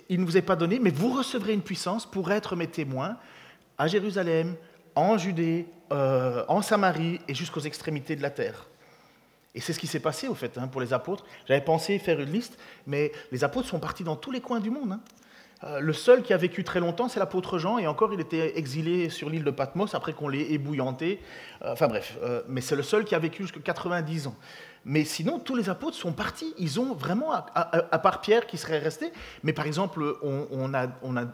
[0.09, 3.17] il ne vous est pas donné, mais vous recevrez une puissance pour être mes témoins
[3.79, 4.57] à Jérusalem,
[4.95, 8.67] en Judée, euh, en Samarie et jusqu'aux extrémités de la terre.
[9.55, 11.25] Et c'est ce qui s'est passé, au fait, hein, pour les apôtres.
[11.47, 14.71] J'avais pensé faire une liste, mais les apôtres sont partis dans tous les coins du
[14.71, 14.93] monde.
[14.93, 15.01] Hein.
[15.65, 18.59] Euh, le seul qui a vécu très longtemps, c'est l'apôtre Jean, et encore, il était
[18.59, 21.21] exilé sur l'île de Patmos après qu'on l'ait ébouillanté.
[21.63, 24.37] Euh, enfin bref, mais c'est le seul qui a vécu jusqu'à 90 ans.
[24.85, 26.55] Mais sinon, tous les apôtres sont partis.
[26.59, 29.13] Ils ont vraiment, à, part Pierre qui serait resté,
[29.43, 31.25] mais par exemple, on, a, on a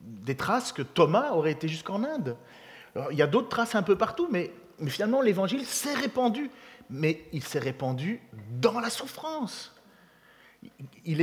[0.00, 2.36] des traces que Thomas aurait été jusqu'en Inde.
[3.10, 4.50] il y a d'autres traces un peu partout, mais,
[4.86, 6.50] finalement, l'évangile s'est répandu
[6.92, 8.20] mais il s'est répandu
[8.60, 9.74] dans la souffrance.
[11.04, 11.18] Il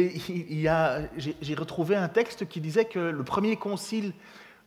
[1.17, 4.13] j'ai retrouvé un texte qui disait que le premier concile,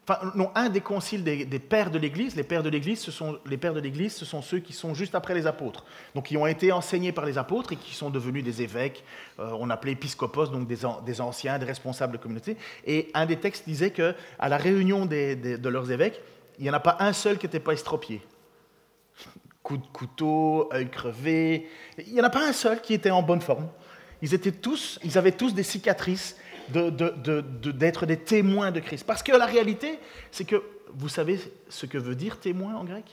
[0.08, 3.38] enfin non, un des conciles des, pères de l'Église, les pères de l'Église, ce sont
[3.46, 5.84] les pères de l'Église, ce sont ceux qui sont juste après les apôtres,
[6.14, 9.04] donc qui ont été enseignés par les apôtres et qui sont devenus des évêques.
[9.38, 12.56] Euh, on appelait épiscopos, donc des, anciens, des responsables de communauté.
[12.86, 16.20] Et un des textes disait que à la réunion de leurs évêques,
[16.58, 18.22] il n'y en a pas un seul qui n'était pas estropié
[19.62, 21.68] coup de couteau, œil crevé.
[21.98, 23.68] Il n'y en a pas un seul qui était en bonne forme.
[24.20, 26.36] Ils, étaient tous, ils avaient tous des cicatrices
[26.70, 29.04] d'être des témoins de Christ.
[29.04, 29.98] Parce que la réalité,
[30.30, 30.62] c'est que
[30.94, 33.04] vous savez ce que veut dire témoin en grec?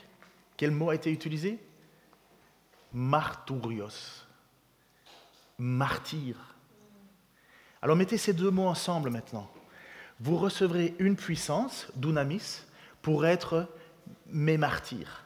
[0.58, 1.58] Quel mot a été utilisé?
[2.94, 4.24] Martourios.
[5.58, 6.36] Martyr.
[7.82, 9.50] Alors mettez ces deux mots ensemble maintenant.
[10.20, 12.62] Vous recevrez une puissance, dunamis,
[13.02, 13.68] pour être
[14.28, 15.24] mes martyrs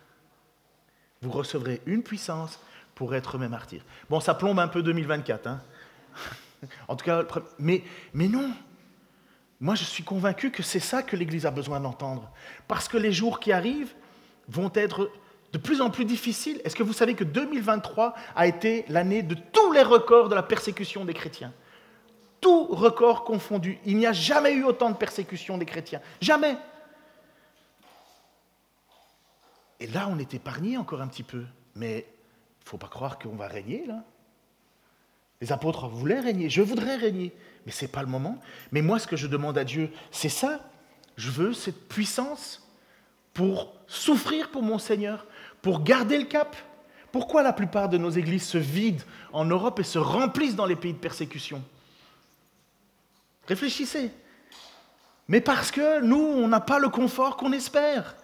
[1.24, 2.60] vous recevrez une puissance
[2.96, 3.84] pour être mes martyrs.
[4.10, 5.48] Bon, ça plombe un peu 2024.
[5.48, 5.62] Hein
[6.88, 7.23] En tout cas,
[7.60, 8.52] mais, mais non.
[9.60, 12.30] Moi, je suis convaincu que c'est ça que l'Église a besoin d'entendre.
[12.67, 13.93] Parce que les jours qui arrivent
[14.49, 15.10] vont être
[15.54, 16.60] de plus en plus difficiles.
[16.65, 20.43] Est-ce que vous savez que 2023 a été l'année de tous les records de la
[20.43, 21.54] persécution des chrétiens?
[22.41, 23.80] Tout record confondu.
[23.86, 26.02] Il n'y a jamais eu autant de persécution des chrétiens.
[26.19, 26.58] Jamais.
[29.80, 31.45] Et là, on est épargné encore un petit peu.
[31.76, 34.04] Mais il ne faut pas croire qu'on va régner, là.
[35.43, 37.34] Les apôtres voulaient régner, je voudrais régner,
[37.65, 38.39] mais ce n'est pas le moment.
[38.71, 40.62] Mais moi, ce que je demande à Dieu, c'est ça.
[41.17, 42.65] Je veux cette puissance
[43.34, 45.27] pour souffrir pour mon Seigneur,
[45.62, 46.56] pour garder le cap.
[47.12, 49.03] Pourquoi la plupart de nos églises se vident
[49.34, 51.62] en Europe et se remplissent dans les pays de persécution?
[53.45, 54.12] Réfléchissez.
[55.27, 58.15] Mais parce que nous, on n'a pas le confort qu'on espère.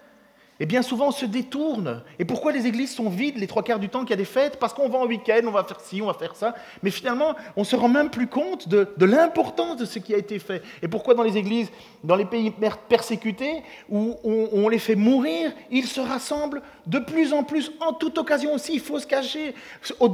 [0.62, 2.04] Et bien souvent, on se détourne.
[2.20, 4.26] Et pourquoi les églises sont vides les trois quarts du temps qu'il y a des
[4.26, 4.58] fêtes?
[4.60, 6.54] Parce qu'on va en week-end, on va faire ci, on va faire ça.
[6.84, 10.18] Mais finalement, on ne se rend même plus compte de, l'importance de ce qui a
[10.18, 10.62] été fait.
[10.82, 11.72] Et pourquoi dans les églises,
[12.04, 12.54] dans les pays
[12.90, 18.18] persécutés, où on, les fait mourir, ils se rassemblent de plus en plus, en toute
[18.18, 19.56] occasion aussi, il faut se cacher,
[20.02, 20.08] au,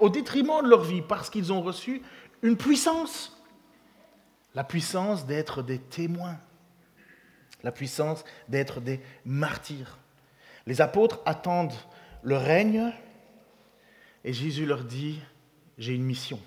[0.00, 2.02] au détriment de leur vie, parce qu'ils ont reçu
[2.42, 3.40] une puissance.
[4.54, 6.36] La puissance d'être des témoins
[7.62, 9.98] la puissance d'être des martyrs.
[10.66, 11.74] Les apôtres attendent
[12.22, 12.92] le règne
[14.24, 15.20] et Jésus leur dit,
[15.78, 16.38] j'ai une mission.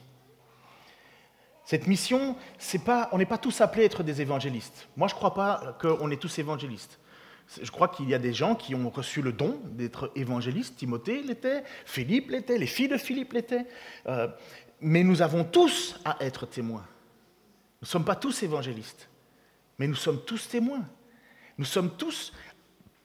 [1.66, 4.88] Cette mission, c'est pas, on n'est pas tous appelés à être des évangélistes.
[4.96, 7.00] Moi, je ne crois pas qu'on est tous évangélistes.
[7.62, 10.78] Je crois qu'il y a des gens qui ont reçu le don d'être évangélistes.
[10.78, 13.66] Timothée l'était, Philippe l'était, les filles de Philippe l'étaient.
[14.08, 14.28] Euh,
[14.80, 16.86] mais nous avons tous à être témoins.
[17.82, 19.10] Nous ne sommes pas tous évangélistes,
[19.78, 20.86] mais nous sommes tous témoins.
[21.58, 22.34] Nous sommes tous,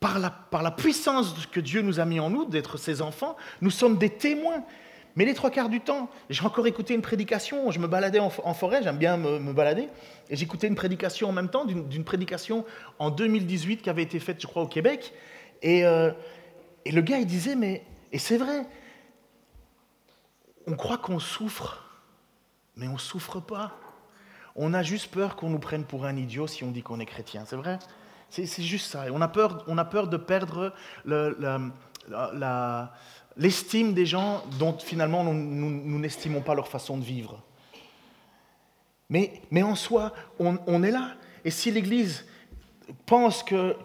[0.00, 3.98] par la, puissance que Dieu nous a mis en nous, d'être ses enfants, nous sommes
[3.98, 4.64] des témoins.
[5.16, 8.30] Mais les trois quarts du temps, j'ai encore écouté une prédication, je me baladais en,
[8.30, 9.88] forêt, j'aime bien me, balader,
[10.30, 12.64] et j'écoutais une prédication en même temps, d'une prédication
[12.98, 15.12] en 2018 qui avait été faite, je crois, au Québec.
[15.62, 16.12] Et, euh,
[16.84, 18.66] et le gars, il disait, mais, et c'est vrai,
[20.66, 21.84] on croit qu'on souffre,
[22.76, 23.76] mais on ne souffre pas.
[24.56, 27.06] On a juste peur qu'on nous prenne pour un idiot si on dit qu'on est
[27.06, 27.78] chrétien, c'est vrai?
[28.30, 29.04] C'est juste ça.
[29.12, 30.72] on a peur, on a peur de perdre
[33.36, 37.42] l'estime des gens dont finalement nous n'estimons pas leur façon de vivre.
[39.10, 41.14] Mais, en soi, on, est là.
[41.44, 42.24] Et si l'Église
[43.06, 43.76] pense que,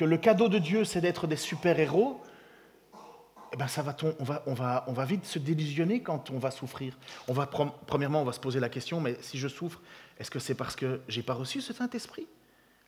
[0.00, 2.20] le cadeau de Dieu, c'est d'être des super-héros,
[3.52, 4.54] eh ben ça va, on, va, on,
[4.86, 6.96] on va vite se délusionner quand on va souffrir.
[7.26, 9.80] On va, premièrement, on va se poser la question, mais si je souffre,
[10.20, 12.28] est-ce que c'est parce que j'ai pas reçu ce Saint-Esprit?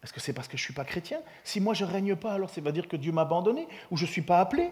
[0.02, 1.20] Est-ce que c'est parce que je ne suis pas chrétien?
[1.44, 3.96] Si moi je ne règne pas, alors ça veut dire que Dieu m'a abandonné ou
[3.96, 4.70] je ne suis pas appelé.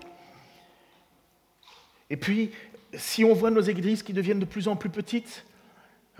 [2.11, 2.51] Et puis,
[2.95, 5.45] si on voit nos églises qui deviennent de plus en plus petites,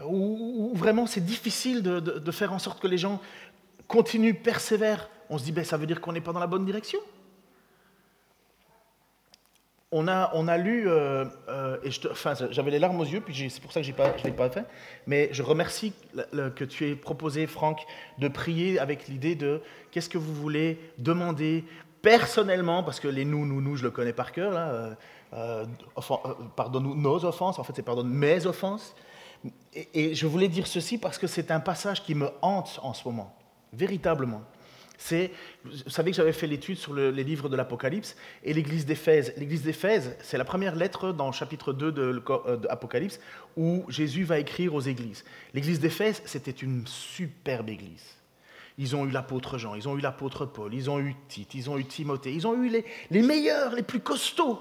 [0.05, 3.21] où, vraiment c'est difficile de, faire en sorte que les gens
[3.89, 6.65] continuent, persévèrent, on se dit, ben, ça veut dire qu'on n'est pas dans la bonne
[6.65, 7.01] direction.
[9.93, 11.77] On a, on a lu, euh, euh,
[12.13, 14.37] enfin, j'avais les larmes aux yeux, puis c'est pour ça que pas, je ne l'ai
[14.37, 14.65] pas fait,
[15.09, 15.93] mais je remercie
[16.33, 17.81] que tu aies proposé, Franck,
[18.19, 21.65] de prier avec l'idée de qu'est-ce que vous voulez demander
[22.03, 24.97] personnellement, parce que les nous, nous, nous, je le connais par cœur, là,
[25.33, 25.65] euh,
[26.55, 28.95] pardonne nos offenses, en fait c'est pardonne mes offenses,
[29.75, 33.09] et je voulais dire ceci parce que c'est un passage qui me hante en ce
[33.09, 33.35] moment,
[33.73, 34.43] véritablement
[35.65, 39.33] vous savez que j'avais fait l'étude sur les livres de l'Apocalypse et l'église d'Éphèse.
[39.37, 42.23] L'église d'Éphèse, c'est la première lettre dans le chapitre 2 de,
[42.69, 43.19] l'Apocalypse
[43.57, 45.25] où Jésus va écrire aux églises.
[45.55, 48.17] L'église d'Éphèse, c'était une superbe église.
[48.79, 51.69] Ils ont eu l'apôtre Jean, ils ont eu l'apôtre Paul, ils ont eu Tite, ils
[51.69, 52.69] ont eu Timothée, ils ont eu
[53.11, 54.61] les, meilleurs, les plus costauds.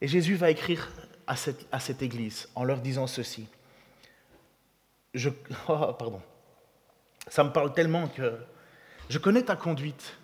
[0.00, 0.90] Et Jésus va écrire
[1.26, 3.46] à cette, à cette église en leur disant ceci.
[5.14, 5.30] Je,
[5.68, 6.20] oh, pardon.
[7.28, 8.36] Ça me parle tellement que
[9.08, 10.16] je connais ta conduite.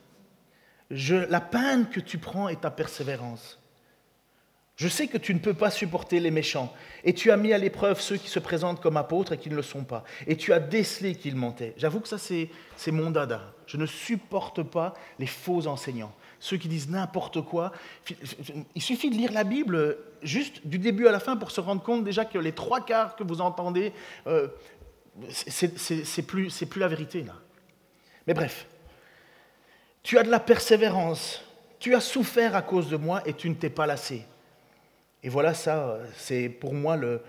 [0.91, 3.61] la peine que tu prends est ta persévérance.
[4.81, 6.73] Je sais que tu ne peux pas supporter les méchants,
[7.05, 9.55] et tu as mis à l'épreuve ceux qui se présentent comme apôtres et qui ne
[9.55, 11.75] le sont pas, et tu as décelé qu'ils mentaient.
[11.77, 12.49] J'avoue que ça, c'est
[12.91, 13.53] mon dada.
[13.67, 17.73] Je ne supporte pas les faux enseignants, ceux qui disent n'importe quoi.
[18.75, 21.83] Il suffit de lire la Bible juste du début à la fin pour se rendre
[21.83, 23.93] compte déjà que les trois quarts que vous entendez,
[24.27, 24.49] euh,
[25.29, 27.27] c'est plus, la vérité.
[28.27, 28.67] Mais bref,
[30.03, 31.45] tu as de la persévérance,
[31.79, 34.27] tu as souffert à cause de moi et tu ne t'es pas lassé.
[35.23, 37.23] Et voilà ça, c'est pour moi le,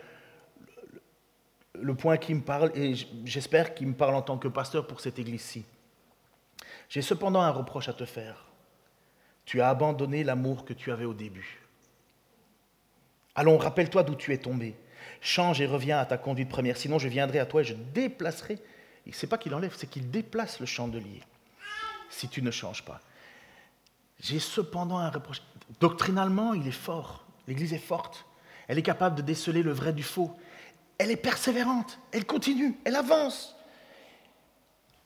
[1.95, 2.93] point qui me parle, et
[3.25, 5.65] j'espère qu'il me parle en tant que pasteur pour cette église-ci.
[6.89, 8.45] J'ai cependant un reproche à te faire.
[9.45, 11.59] Tu as abandonné l'amour que tu avais au début.
[13.35, 14.75] Allons, rappelle-toi d'où tu es tombé.
[15.19, 18.59] Change et reviens à ta conduite première, sinon je viendrai à toi et je déplacerai.
[19.09, 21.21] Ce n'est pas qu'il enlève, c'est qu'il déplace le chandelier
[22.09, 22.99] si tu ne changes pas.
[24.19, 25.41] J'ai cependant un reproche.
[25.79, 27.25] Doctrinalement, il est fort.
[27.47, 28.25] L'Église est forte.
[28.67, 30.37] Elle est capable de déceler le vrai du faux.
[30.97, 31.99] Elle est persévérante.
[32.11, 32.77] Elle continue.
[32.85, 33.55] Elle avance.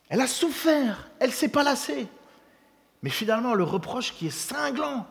[0.09, 1.09] Elle a souffert.
[1.19, 2.07] Elle s'est pas lassée.
[3.01, 5.07] Mais finalement, le reproche qui est cinglant,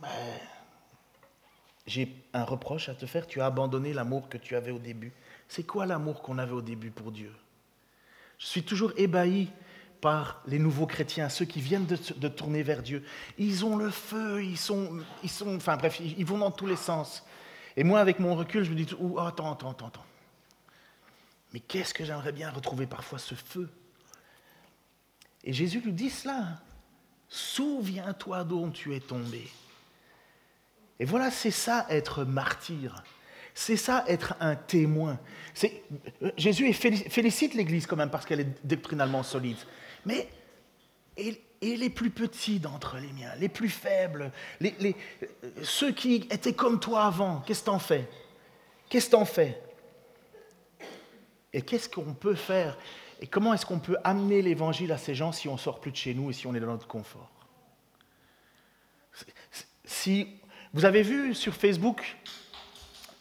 [0.00, 0.08] ben,
[1.86, 3.26] j'ai un reproche à te faire.
[3.26, 5.12] Tu as abandonné l'amour que tu avais au début.
[5.48, 7.32] C'est quoi l'amour qu'on avait au début pour Dieu?
[8.38, 9.50] Je suis toujours ébahi
[10.00, 13.04] par les nouveaux chrétiens, ceux qui viennent de, tourner vers Dieu.
[13.36, 16.76] Ils ont le feu, ils sont, ils sont, enfin bref, ils, vont dans tous les
[16.76, 17.24] sens.
[17.76, 20.06] Et moi, avec mon recul, je me dis, oh, attends, attends, attends, attends.
[21.52, 23.68] Mais qu'est-ce que j'aimerais bien retrouver parfois ce feu?
[25.42, 26.60] Et Jésus lui dit cela.
[27.28, 29.48] Souviens-toi d'où tu es tombé.
[31.00, 33.02] Et voilà, c'est ça être martyr.
[33.54, 35.18] C'est ça être un témoin.
[36.36, 39.56] Jésus félicite l'Église quand même parce qu'elle est doctrinalement solide.
[40.06, 40.28] Mais
[41.16, 44.30] et, les plus petits d'entre les miens, les plus faibles,
[44.60, 44.94] les,
[45.62, 48.08] ceux qui étaient comme toi avant, qu'est-ce que t'en fais?
[48.88, 49.60] Qu'est-ce que t'en fais?
[51.52, 52.78] Et qu'est-ce qu'on peut faire?
[53.20, 55.96] Et comment est-ce qu'on peut amener l'évangile à ces gens si on sort plus de
[55.96, 57.30] chez nous et si on est dans notre confort?
[59.84, 60.28] Si
[60.72, 62.16] vous avez vu sur Facebook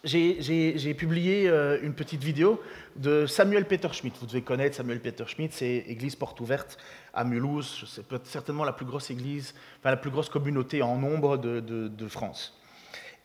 [0.04, 2.62] j'ai publié euh, une petite vidéo
[2.96, 4.18] de Samuel Peter Schmidt.
[4.20, 6.78] Vous devez connaître Samuel Peter Schmidt, c'est Église Porte Ouverte
[7.14, 7.84] à Mulhouse.
[7.88, 12.60] C'est certainement la plus grosse église, enfin la plus grosse communauté en nombre de, France.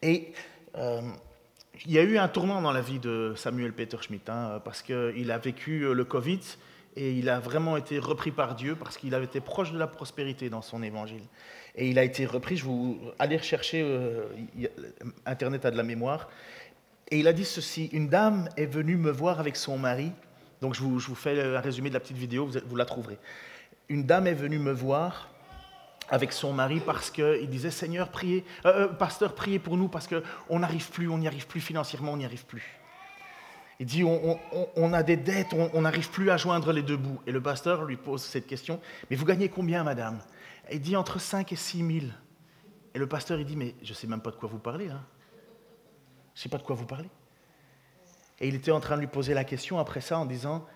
[0.00, 0.32] Et
[0.76, 1.00] euh,
[1.85, 4.82] il y a eu un tournant dans la vie de Samuel Peter Schmidt, hein, parce
[4.82, 6.40] qu'il a vécu euh, le Covid
[6.96, 9.87] et il a vraiment été repris par Dieu parce qu'il avait été proche de la
[9.87, 11.22] prospérité dans son évangile.
[11.74, 13.82] Et il a été repris, je vous allez rechercher,
[15.24, 16.28] Internet a de la mémoire,
[17.10, 20.12] et il a dit ceci, une dame est venue me voir avec son mari,
[20.60, 23.18] donc je vous, fais un résumé de la petite vidéo, vous, la trouverez.
[23.88, 25.28] Une dame est venue me voir
[26.08, 30.06] avec son mari parce qu'il disait Seigneur, priez, euh, euh, pasteur, priez pour nous parce
[30.08, 32.78] qu'on n'arrive plus, on n'y arrive plus financièrement, on n'y arrive plus.
[33.80, 37.20] Il dit on, a des dettes, on n'arrive plus à joindre les deux bouts.
[37.26, 40.20] Et le pasteur lui pose cette question Mais vous gagnez combien, madame?
[40.70, 42.12] Il dit entre 5 et 6 000.
[42.94, 44.88] Et le pasteur, il dit Mais je ne sais même pas de quoi vous parlez.
[44.88, 45.02] Hein.
[46.34, 47.08] Je ne sais pas de quoi vous parlez.
[48.40, 50.66] Et il était en train de lui poser la question après ça en disant,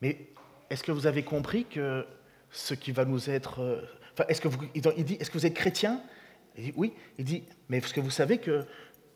[0.00, 0.28] mais
[0.70, 2.06] est-ce que vous avez compris que
[2.50, 3.60] ce qui va nous être...
[3.60, 6.02] Euh, enfin, est-ce que vous, il dit, est-ce que vous êtes chrétien?
[6.56, 6.92] Il dit, oui.
[7.18, 8.64] Il dit, mais est-ce que vous savez que,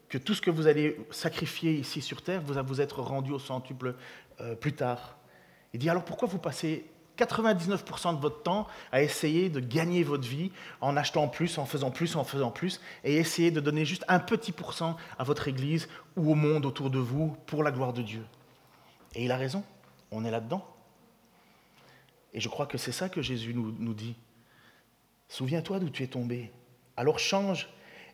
[0.09, 3.33] que tout ce que vous allez sacrifier ici sur terre, vous va vous être rendu
[3.33, 3.95] au centuple
[4.41, 5.19] euh, plus tard?
[5.73, 6.87] Il dit, alors pourquoi vous passez
[7.19, 11.91] 99% de votre temps à essayer de gagner votre vie en achetant plus, en faisant
[11.91, 15.89] plus, en faisant plus, et essayer de donner juste un petit pourcent à votre Église
[16.17, 18.25] ou au monde autour de vous pour la gloire de Dieu.
[19.15, 19.65] Et il a raison,
[20.11, 20.65] on est là-dedans.
[22.35, 24.15] Et je crois que c'est ça que Jésus nous, nous dit.
[25.29, 26.53] Souviens-toi d'où tu es tombé.
[26.97, 27.69] Alors change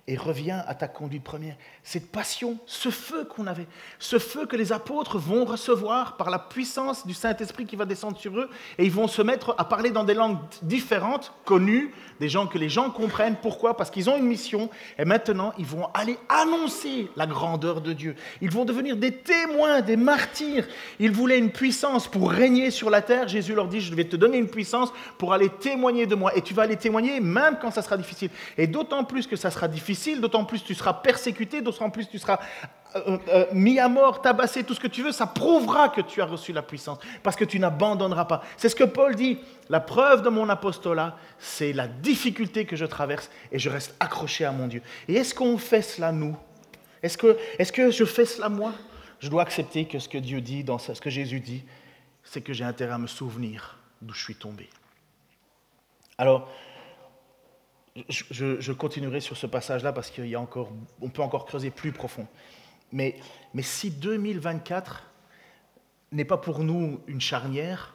[0.06, 1.56] et reviens à ta conduite première.
[1.82, 3.66] Cette passion, ce feu qu'on avait,
[3.98, 8.18] ce feu que les apôtres vont recevoir par la puissance du Saint-Esprit qui va descendre
[8.18, 12.28] sur eux, et ils vont se mettre à parler dans des langues différentes, connues, des
[12.28, 13.36] gens que les gens comprennent.
[13.40, 13.76] Pourquoi?
[13.76, 18.14] Parce qu'ils ont une mission, et maintenant ils vont aller annoncer la grandeur de Dieu.
[18.42, 20.66] Ils vont devenir des témoins, des martyrs.
[20.98, 23.28] Ils voulaient une puissance pour régner sur la terre.
[23.28, 26.36] Jésus leur dit, je vais te donner une puissance pour aller témoigner de moi.
[26.36, 28.30] Et tu vas aller témoigner même quand ça sera difficile.
[28.58, 32.18] Et d'autant plus que ça sera difficile, d'autant plus tu seras persécuté, d'autant plus tu
[32.18, 32.38] seras
[32.96, 36.22] euh, euh, mis à mort, tabassé, tout ce que tu veux, ça prouvera que tu
[36.22, 38.42] as reçu la puissance, parce que tu n'abandonneras pas.
[38.56, 42.84] C'est ce que Paul dit, la preuve de mon apostolat, c'est la difficulté que je
[42.84, 44.80] traverse et je reste accroché à mon Dieu.
[45.08, 46.36] Et est-ce qu'on fait cela, nous?
[47.02, 48.72] Est-ce que, est que je fais cela, moi?
[49.18, 51.64] Je dois accepter que ce que Dieu dit, ce que Jésus dit,
[52.22, 54.68] c'est que j'ai intérêt à me souvenir d'où je suis tombé.
[56.16, 56.48] Alors,
[58.08, 62.26] je, continuerai sur ce passage-là parce qu'on peut encore creuser plus profond.
[62.92, 63.16] Mais,
[63.60, 65.02] si 2024
[66.12, 67.94] n'est pas pour nous une charnière,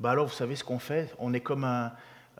[0.00, 1.14] bah alors vous savez ce qu'on fait?
[1.18, 1.92] On est comme un,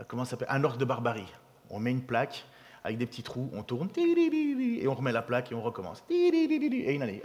[0.09, 1.33] comment s'appelle, un orque de barbarie.
[1.71, 2.47] On met une plaque
[2.83, 6.05] avec des petits trous, on tourne, et on remet la plaque et on recommence.
[6.11, 7.23] Et une année,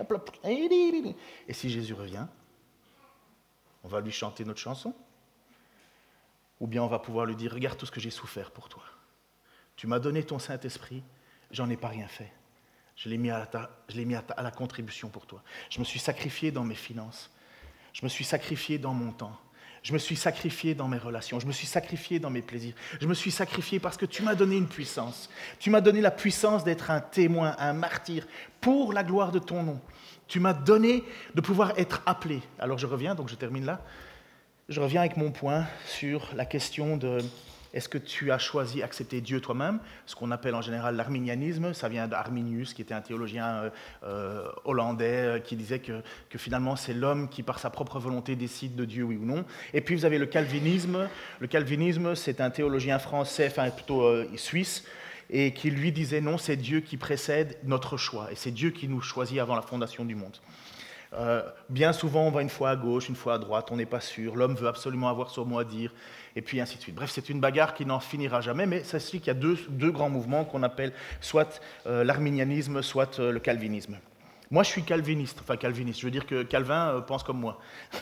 [1.47, 2.25] et si Jésus revient,
[3.83, 4.93] on va lui chanter notre chanson?
[6.59, 8.83] Ou bien on va pouvoir lui dire, regarde tout ce que j'ai souffert pour toi.
[9.79, 11.01] Tu m'as donné ton Saint-Esprit,
[11.51, 12.29] j'en ai pas rien fait.
[12.97, 13.47] Je l'ai mis, à,
[13.95, 15.41] mis à, la contribution pour toi.
[15.69, 17.31] Je me suis sacrifié dans mes finances.
[17.93, 19.39] Je me suis sacrifié dans mon temps.
[19.81, 23.07] Je me suis sacrifié dans mes relations, je me suis sacrifié dans mes plaisirs, je
[23.07, 25.29] me suis sacrifié parce que tu m'as donné une puissance.
[25.59, 28.27] Tu m'as donné la puissance d'être un témoin, un martyr
[28.59, 29.79] pour la gloire de ton nom.
[30.27, 31.05] Tu m'as donné
[31.35, 32.41] de pouvoir être appelé.
[32.59, 33.81] Alors je reviens, donc je termine là.
[34.67, 37.19] Je reviens avec mon point sur la question de
[37.73, 39.79] est-ce que tu as choisi accepter Dieu toi-même?
[40.05, 43.69] Ce qu'on appelle en général l'arminianisme, ça vient d'Arminius, qui était un théologien euh,
[44.03, 46.01] euh, hollandais, euh, qui disait que,
[46.37, 49.45] finalement c'est l'homme qui par sa propre volonté décide de Dieu, oui ou non.
[49.73, 51.07] Et puis vous avez le calvinisme.
[51.39, 54.85] Le calvinisme, c'est un théologien français, enfin plutôt suisse,
[55.29, 58.87] et qui lui disait non, c'est Dieu qui précède notre choix, et c'est Dieu qui
[58.87, 60.37] nous choisit avant la fondation du monde.
[61.69, 63.99] Bien souvent, on va une fois à gauche, une fois à droite, on n'est pas
[63.99, 64.35] sûr.
[64.35, 65.91] L'homme veut absolument avoir son mot à dire
[66.35, 66.95] et puis ainsi de suite.
[66.95, 69.57] Bref, c'est une bagarre qui n'en finira jamais, mais ça suffit qu'il y a deux,
[69.69, 73.97] deux grands mouvements qu'on appelle soit euh, l'arminianisme, soit euh, le calvinisme.
[74.51, 77.59] Moi, je suis calviniste, enfin calviniste, je veux dire que Calvin euh, pense comme moi.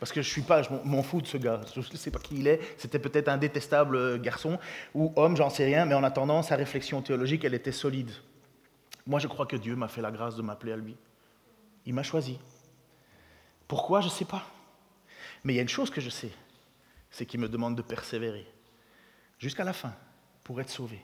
[0.00, 2.20] Parce que je suis pas, je m'en fous de ce gars, je ne sais pas
[2.20, 4.58] qui il est, c'était peut-être un détestable garçon,
[4.94, 8.10] ou homme, j'en sais rien, mais en attendant, sa réflexion théologique, elle était solide.
[9.06, 10.94] Moi, je crois que Dieu m'a fait la grâce de m'appeler à lui.
[11.88, 12.38] Il m'a choisi.
[13.66, 14.44] Pourquoi, je ne sais pas.
[15.42, 16.30] Mais il y a une chose que je sais,
[17.10, 18.46] c'est qu'il me demande de persévérer
[19.38, 19.94] jusqu'à la fin
[20.44, 21.02] pour être sauvé.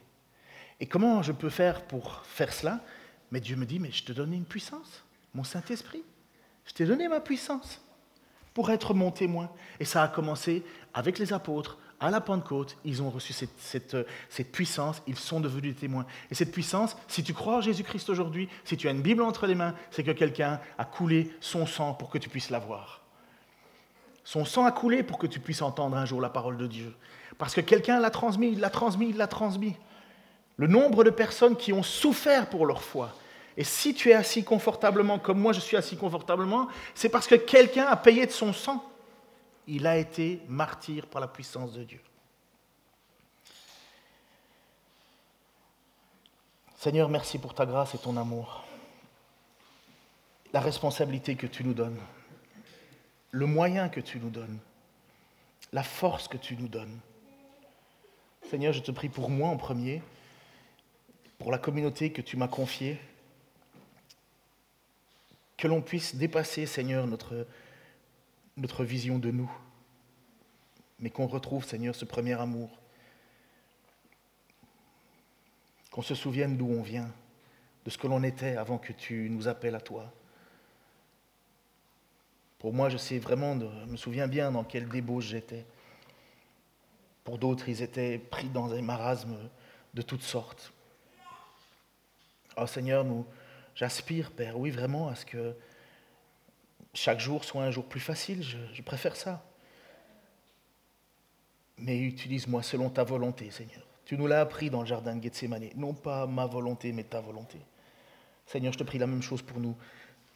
[0.80, 2.84] Et comment je peux faire pour faire cela?
[3.30, 6.04] Mais Dieu me dit, mais je te donne une puissance, mon Saint-Esprit.
[6.66, 7.80] Je t'ai donné ma puissance
[8.52, 9.50] pour être mon témoin.
[9.80, 11.78] Et ça a commencé avec les apôtres.
[12.00, 13.96] À la Pentecôte, ils ont reçu cette,
[14.28, 16.06] cette puissance, ils sont devenus des témoins.
[16.30, 19.46] Et cette puissance, si tu crois en Jésus-Christ aujourd'hui, si tu as une Bible entre
[19.46, 23.02] les mains, c'est que quelqu'un a coulé son sang pour que tu puisses la voir.
[24.24, 26.94] Son sang a coulé pour que tu puisses entendre un jour la parole de Dieu.
[27.38, 29.76] Parce que quelqu'un l'a transmis, il l'a transmis, il l'a transmis.
[30.56, 33.10] Le nombre de personnes qui ont souffert pour leur foi.
[33.56, 37.34] Et si tu es assis confortablement comme moi je suis assis confortablement, c'est parce que
[37.34, 38.84] quelqu'un a payé de son sang.
[39.66, 42.00] Il a été martyr par la puissance de Dieu.
[46.76, 48.64] Seigneur, merci pour ta grâce et ton amour.
[50.52, 51.98] La responsabilité que tu nous donnes
[53.34, 54.58] le moyen que tu nous donnes,
[55.72, 57.00] la force que tu nous donnes.
[58.48, 60.02] Seigneur, je te prie pour moi en premier,
[61.40, 62.96] pour la communauté que tu m'as confiée,
[65.56, 67.44] que l'on puisse dépasser, Seigneur, notre,
[68.56, 69.50] notre vision de nous,
[71.00, 72.70] mais qu'on retrouve, Seigneur, ce premier amour,
[75.90, 77.10] qu'on se souvienne d'où on vient,
[77.84, 80.12] de ce que l'on était avant que tu nous appelles à toi.
[82.58, 85.66] Pour moi, je sais vraiment, je me souviens bien dans quelle débauche j'étais.
[87.22, 89.36] Pour d'autres, ils étaient pris dans un marasme
[89.92, 90.72] de toutes sortes.
[92.56, 93.26] Oh Seigneur, nous,
[93.74, 95.54] j'aspire, Père, oui, vraiment, à ce que
[96.94, 98.42] chaque jour soit un jour plus facile.
[98.42, 99.44] Je, préfère ça.
[101.78, 103.82] Mais utilise-moi selon ta volonté, Seigneur.
[104.04, 105.70] Tu nous l'as appris dans le jardin de Gethsemane.
[105.76, 107.58] Non pas ma volonté, mais ta volonté.
[108.46, 109.76] Seigneur, je te prie la même chose pour nous.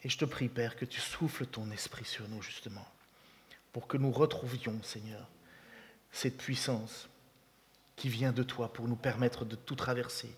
[0.02, 2.86] Et je te prie, Père, que tu souffles ton esprit sur nous, justement,
[3.72, 5.28] pour que nous retrouvions, Seigneur,
[6.12, 7.08] cette puissance
[7.96, 10.30] qui vient de toi pour nous permettre de tout traverser,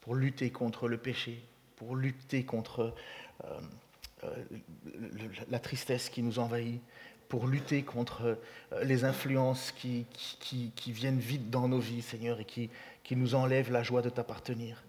[0.00, 1.44] pour lutter contre le péché,
[1.76, 2.94] pour lutter contre
[3.44, 3.60] euh,
[5.48, 6.82] la tristesse qui nous envahit,
[7.28, 8.38] pour lutter contre
[8.72, 10.04] euh, les influences qui,
[10.86, 12.70] viennent vite dans nos vies, Seigneur, et qui,
[13.04, 14.82] qui nous enlèvent la joie de t'appartenir.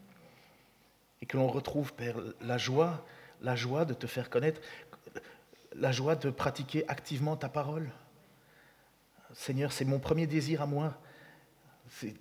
[1.21, 3.05] Et que l'on retrouve, Père, la joie
[3.41, 4.61] la joie de te faire connaître,
[5.75, 7.89] la joie de pratiquer activement ta parole.
[9.33, 10.97] Seigneur, c'est mon premier désir à moi,
[11.89, 12.13] c'est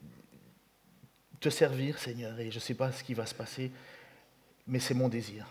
[1.41, 3.71] te servir, Seigneur, et je ne sais pas ce qui va se passer,
[4.67, 5.47] mais c'est mon désir,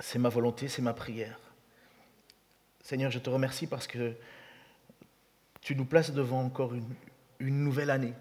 [0.00, 1.38] c'est ma volonté, c'est ma prière.
[2.82, 4.14] Seigneur, je te remercie parce que
[5.60, 8.14] tu nous places devant encore une, nouvelle année.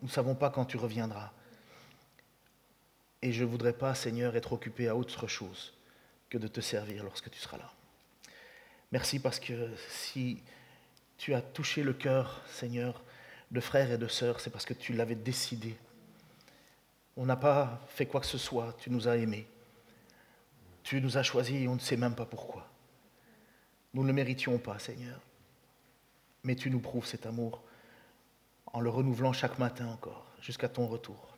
[0.00, 1.32] Nous ne savons pas quand tu reviendras.
[3.22, 5.74] Et je ne voudrais pas, Seigneur, être occupé à autre chose
[6.30, 7.72] que de te servir lorsque tu seras là.
[8.92, 10.42] Merci parce que si
[11.18, 13.02] tu as touché le cœur, Seigneur,
[13.50, 15.76] de frères et de sœurs, c'est parce que tu l'avais décidé.
[17.16, 19.46] On n'a pas fait quoi que ce soit, tu nous as aimés.
[20.86, 22.64] Tu nous as choisis et on ne sait même pas pourquoi.
[23.92, 25.20] Nous ne le méritions pas, Seigneur.
[26.44, 27.60] Mais tu nous prouves cet amour
[28.66, 31.36] en le renouvelant chaque matin encore, jusqu'à ton retour.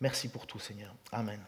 [0.00, 0.92] Merci pour tout, Seigneur.
[1.12, 1.38] Amen.